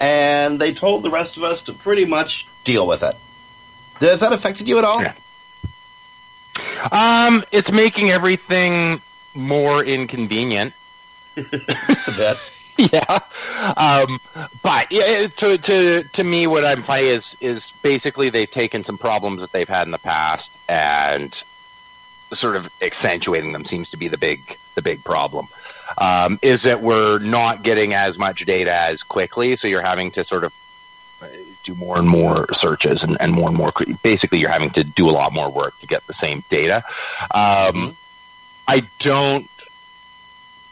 [0.00, 3.16] and they told the rest of us to pretty much deal with it.
[4.00, 5.02] Has that affected you at all?
[5.02, 5.14] Yeah.
[6.92, 9.02] Um, it's making everything
[9.34, 10.72] more inconvenient.
[11.36, 12.38] Just a bit.
[12.92, 13.20] yeah.
[13.76, 14.20] Um,
[14.62, 18.98] but yeah, to to to me, what I'm finding is is basically they've taken some
[18.98, 21.34] problems that they've had in the past and
[22.36, 25.48] sort of accentuating them seems to be the big the big problem.
[25.98, 30.24] Um, is that we're not getting as much data as quickly, so you're having to
[30.24, 30.52] sort of
[31.64, 33.72] do more and more searches and, and more and more.
[34.02, 36.84] Basically, you're having to do a lot more work to get the same data.
[37.32, 37.90] Um, mm-hmm.
[38.68, 39.50] I don't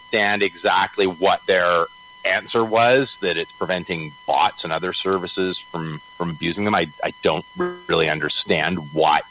[0.09, 1.87] understand exactly what their
[2.25, 6.75] answer was that it's preventing bots and other services from from abusing them.
[6.75, 9.25] I I don't really understand what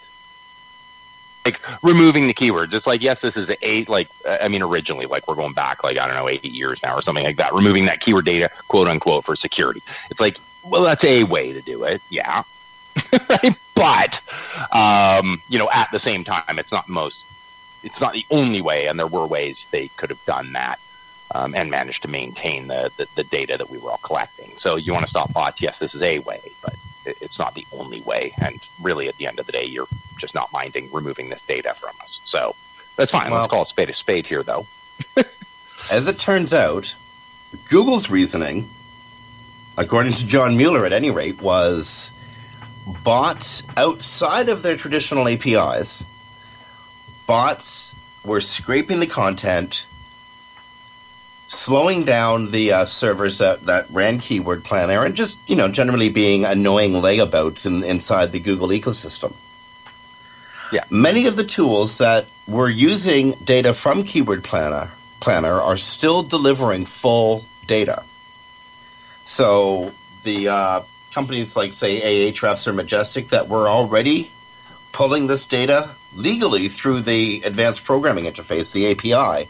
[1.45, 2.73] like removing the keywords.
[2.73, 3.89] It's like yes, this is eight.
[3.89, 6.95] Like I mean, originally, like we're going back like I don't know eight years now
[6.95, 7.53] or something like that.
[7.53, 9.81] Removing that keyword data, quote unquote, for security.
[10.09, 12.01] It's like well, that's a way to do it.
[12.09, 12.43] Yeah.
[13.77, 14.19] But
[14.71, 17.17] um, you know, at the same time, it's not most
[17.87, 20.79] it's not the only way, and there were ways they could have done that
[21.33, 24.51] um, and managed to maintain the, the, the data that we were all collecting.
[24.59, 25.61] So you want to stop bots?
[25.61, 26.75] Yes, this is a way, but
[27.05, 28.33] it, it's not the only way.
[28.37, 29.87] And really, at the end of the day, you're
[30.19, 32.19] just not minding removing this data from us.
[32.25, 32.55] So
[32.95, 33.31] that's fine.
[33.31, 34.67] Well- Let's call a spade a spade here, though.
[35.89, 36.95] As it turns out,
[37.69, 38.69] Google's reasoning,
[39.77, 42.11] according to John Mueller at any rate, was
[43.03, 46.05] bots outside of their traditional APIs,
[47.27, 47.93] bots
[48.25, 49.85] were scraping the content,
[51.45, 56.09] slowing down the uh, servers that, that ran Keyword Planner, and just, you know, generally
[56.09, 59.33] being annoying layabouts in, inside the Google ecosystem.
[60.71, 60.83] Yeah.
[60.89, 66.85] Many of the tools that were using data from Keyword Planner Planner are still delivering
[66.85, 68.03] full data.
[69.25, 74.31] So the uh, companies like, say, Ahrefs or Majestic that were already
[74.97, 79.47] pulling this data legally through the advanced programming interface, the API,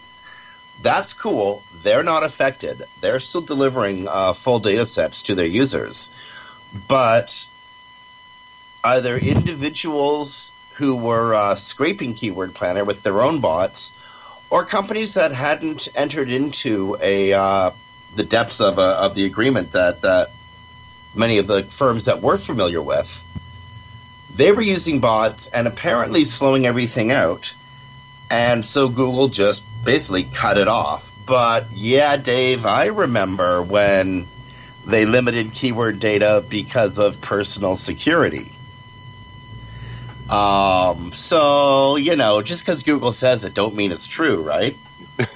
[0.81, 1.63] that's cool.
[1.73, 2.83] They're not affected.
[2.99, 6.11] They're still delivering uh, full data sets to their users.
[6.89, 7.47] But
[8.83, 13.93] either individuals who were uh, scraping Keyword Planner with their own bots,
[14.49, 17.71] or companies that hadn't entered into a uh,
[18.17, 20.31] the depths of a, of the agreement that that
[21.15, 23.23] many of the firms that we're familiar with,
[24.38, 27.53] they were using bots and apparently slowing everything out,
[28.29, 31.11] and so Google just basically cut it off.
[31.25, 34.27] But yeah, Dave, I remember when
[34.85, 38.53] they limited keyword data because of personal security.
[40.29, 44.77] Um, so you know, just because Google says it, don't mean it's true, right?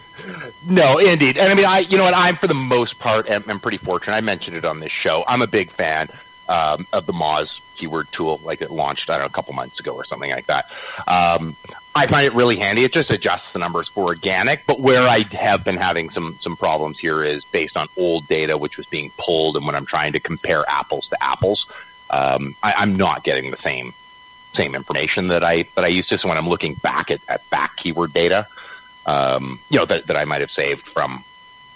[0.64, 1.38] No, indeed.
[1.38, 3.78] And I mean, I, you know what, I'm for the most part, am, am pretty
[3.78, 4.14] fortunate.
[4.14, 5.24] I mentioned it on this show.
[5.28, 6.10] I'm a big fan
[6.47, 9.80] um, of the Moz keyword tool, like it launched, I don't know, a couple months
[9.80, 10.66] ago or something like that.
[11.08, 11.56] Um,
[11.96, 12.84] I find it really handy.
[12.84, 14.66] It just adjusts the numbers for organic.
[14.66, 18.58] But where I have been having some some problems here is based on old data,
[18.58, 21.66] which was being pulled, and when I'm trying to compare apples to apples,
[22.12, 23.94] um, I, I'm not getting the same
[24.56, 26.18] same information that I that I used to.
[26.18, 28.48] So when I'm looking back at, at back keyword data,
[29.06, 31.24] um, you know that, that I might have saved from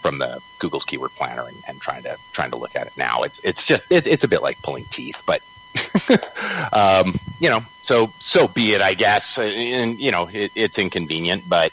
[0.01, 3.24] from the Google's keyword planner and, and trying to trying to look at it now.
[3.24, 5.41] It's it's just it, it's a bit like pulling teeth, but
[6.73, 9.23] um, you know, so so be it, I guess.
[9.38, 11.71] And you know, it, it's inconvenient, but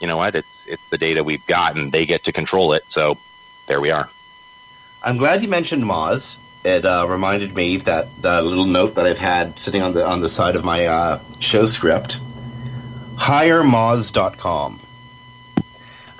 [0.00, 0.34] you know what?
[0.34, 2.84] It's it's the data we've got, and they get to control it.
[2.90, 3.18] So
[3.66, 4.08] there we are.
[5.02, 6.38] I'm glad you mentioned Moz.
[6.62, 10.20] It uh, reminded me that uh, little note that I've had sitting on the on
[10.20, 12.20] the side of my uh, show script.
[13.16, 14.80] HireMoz.com.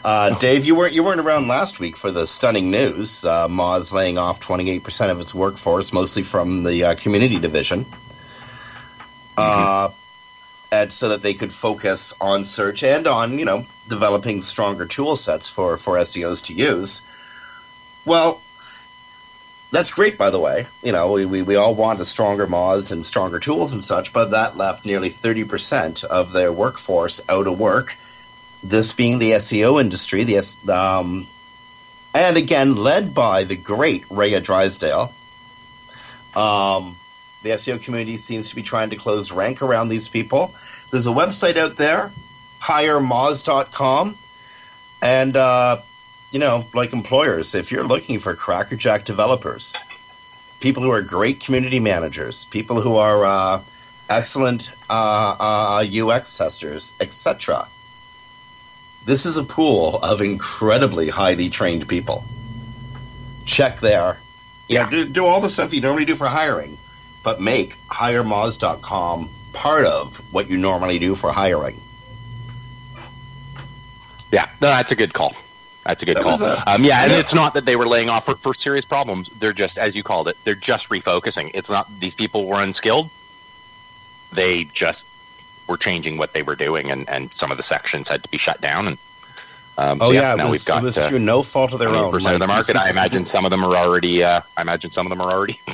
[0.04, 3.24] Uh, Dave, you weren't you weren't around last week for the stunning news.
[3.24, 7.84] Uh, Moz laying off 28 percent of its workforce, mostly from the uh, community division,
[9.36, 9.90] uh,
[10.72, 15.16] and so that they could focus on search and on you know developing stronger tool
[15.16, 17.02] sets for for SEOs to use.
[18.06, 18.40] Well,
[19.70, 20.66] that's great, by the way.
[20.82, 24.12] You know, we, we, we all want a stronger Moz and stronger tools and such,
[24.12, 27.96] but that left nearly 30% of their workforce out of work.
[28.62, 31.26] This being the SEO industry, the S- um,
[32.14, 35.14] and again, led by the great Rhea Drysdale.
[36.34, 36.96] Um,
[37.42, 40.54] the SEO community seems to be trying to close rank around these people.
[40.90, 42.12] There's a website out there,
[42.60, 44.18] hiremoz.com,
[45.00, 45.80] and uh,
[46.30, 49.76] you know, like employers, if you're looking for crackerjack developers,
[50.60, 53.62] people who are great community managers, people who are uh,
[54.08, 57.68] excellent uh, uh, UX testers, etc.,
[59.04, 62.24] this is a pool of incredibly highly trained people.
[63.44, 64.18] Check there.
[64.68, 66.78] Yeah, do, do all the stuff you normally do for hiring,
[67.22, 71.80] but make hiremoz.com part of what you normally do for hiring.
[74.30, 75.34] Yeah, no, that's a good call.
[75.84, 76.40] That's a good That call.
[76.42, 79.28] a- um, yeah, and it's not that they were laying off for, for serious problems.
[79.38, 81.50] They're just, as you called it, they're just refocusing.
[81.54, 83.10] It's not these people were unskilled.
[84.30, 85.02] They just
[85.70, 88.36] were changing what they were doing, and, and some of the sections had to be
[88.36, 88.88] shut down.
[88.88, 88.98] And
[89.78, 91.78] um, Oh yeah, now it we've was, got it was uh, through no fault of
[91.78, 92.12] their own.
[92.12, 92.76] 20% of the market.
[92.76, 94.22] I imagine some of them are already.
[94.22, 95.58] Uh, I imagine some of them are already.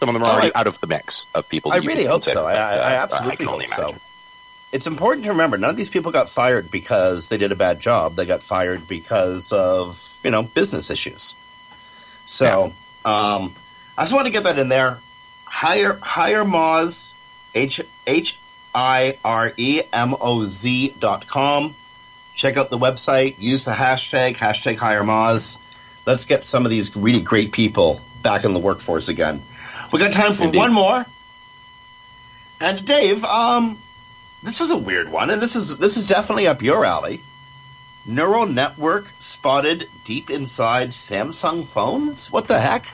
[0.00, 1.72] some of them are Oh, already I- out of the mix of people.
[1.72, 2.46] I really hope so.
[2.46, 3.94] I, I, uh, absolutely hope so.
[4.72, 7.80] It's important to remember none of these people got fired because they did a bad
[7.80, 8.14] job.
[8.14, 11.34] They got fired because of you know business issues.
[12.24, 12.72] So
[13.04, 13.54] um,
[13.98, 14.98] I just want to get that in there.
[15.44, 17.12] Hire hire Moz
[17.54, 18.38] H H
[18.74, 21.74] I R E M O Z dot com.
[22.34, 23.38] Check out the website.
[23.38, 25.58] Use the hashtag hashtag hire Moz.
[26.06, 29.42] Let's get some of these really great people back in the workforce again.
[29.92, 30.58] We got time for Indeed.
[30.58, 31.04] one more.
[32.60, 33.78] And Dave, um,
[34.42, 37.22] this was a weird one, and this is this is definitely up your alley.
[38.06, 42.30] Neural network spotted deep inside Samsung phones.
[42.32, 42.86] What the heck?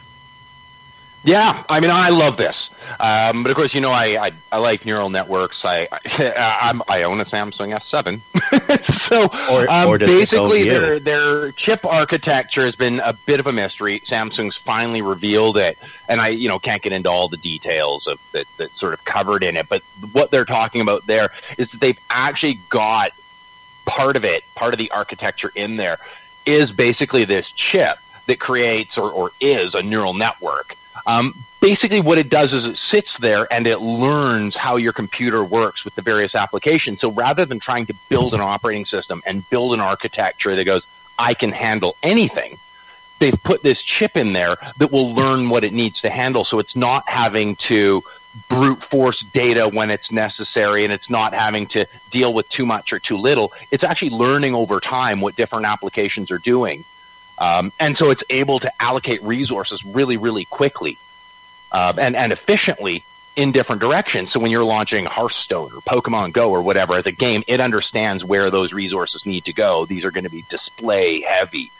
[1.22, 2.70] Yeah, I mean, I love this.
[2.98, 5.64] Um, but of course, you know, I, I, I like neural networks.
[5.64, 8.20] I I, I'm, I own a Samsung S7,
[9.08, 13.12] so Or- um, or does it own basically their their chip architecture has been a
[13.12, 14.00] bit of a mystery.
[14.00, 15.78] Samsung's finally revealed it,
[16.08, 19.04] and I you know can't get into all the details of that that sort of
[19.04, 19.68] covered in it.
[19.68, 19.82] But
[20.12, 23.12] what they're talking about there is that they've actually got
[23.84, 25.98] part of it, part of the architecture in there,
[26.44, 30.74] is basically this chip that creates or, or is a neural network.
[31.06, 35.44] Um, basically, what it does is it sits there and it learns how your computer
[35.44, 37.00] works with the various applications.
[37.00, 40.82] So rather than trying to build an operating system and build an architecture that goes,
[41.18, 42.58] I can handle anything,
[43.18, 46.44] they've put this chip in there that will learn what it needs to handle.
[46.44, 48.02] So it's not having to
[48.48, 52.92] brute force data when it's necessary and it's not having to deal with too much
[52.92, 53.52] or too little.
[53.70, 56.84] It's actually learning over time what different applications are doing.
[57.38, 60.98] Um, and so it's able to allocate resources really, really quickly
[61.72, 63.04] um, and, and efficiently
[63.36, 64.32] in different directions.
[64.32, 68.24] So when you're launching Hearthstone or Pokemon Go or whatever as a game, it understands
[68.24, 69.84] where those resources need to go.
[69.84, 71.70] These are going to be display heavy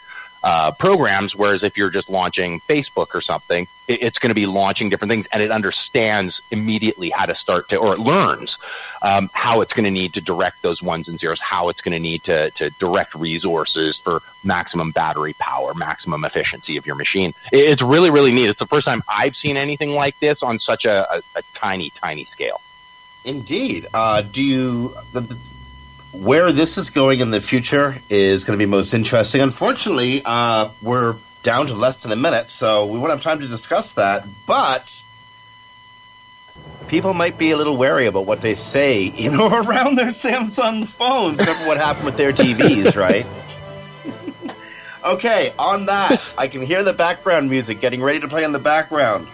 [0.43, 4.47] uh, programs, whereas if you're just launching Facebook or something, it, it's going to be
[4.47, 8.57] launching different things, and it understands immediately how to start to, or it learns
[9.03, 11.93] um, how it's going to need to direct those ones and zeros, how it's going
[11.93, 17.33] to need to direct resources for maximum battery power, maximum efficiency of your machine.
[17.53, 18.49] It's really really neat.
[18.49, 21.91] It's the first time I've seen anything like this on such a, a, a tiny
[21.91, 22.61] tiny scale.
[23.25, 23.89] Indeed.
[23.93, 25.39] Uh, do you the, the,
[26.13, 29.41] where this is going in the future is going to be most interesting.
[29.41, 33.49] Unfortunately, uh, we're down to less than a minute, so we won't have time to
[33.49, 34.27] discuss that.
[34.47, 35.03] But
[36.89, 40.87] people might be a little wary about what they say in or around their Samsung
[40.87, 41.41] phones.
[41.41, 43.27] Remember what happened with their TVs, right?
[45.05, 48.59] okay, on that, I can hear the background music getting ready to play in the
[48.59, 49.29] background.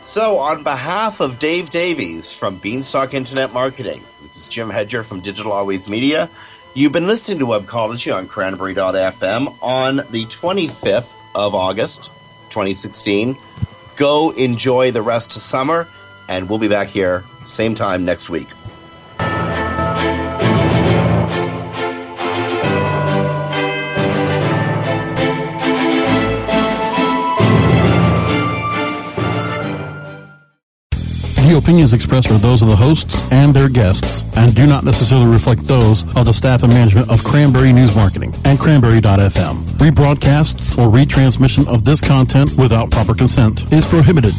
[0.00, 5.20] So, on behalf of Dave Davies from Beanstalk Internet Marketing, this is Jim Hedger from
[5.20, 6.30] Digital Always Media.
[6.72, 12.12] You've been listening to Webcology on Cranberry.fm on the 25th of August,
[12.50, 13.36] 2016.
[13.96, 15.88] Go enjoy the rest of summer,
[16.28, 18.48] and we'll be back here same time next week.
[31.48, 35.26] The opinions expressed are those of the hosts and their guests and do not necessarily
[35.26, 39.56] reflect those of the staff and management of Cranberry News Marketing and Cranberry.fm.
[39.78, 44.34] Rebroadcasts or retransmission of this content without proper consent is prohibited.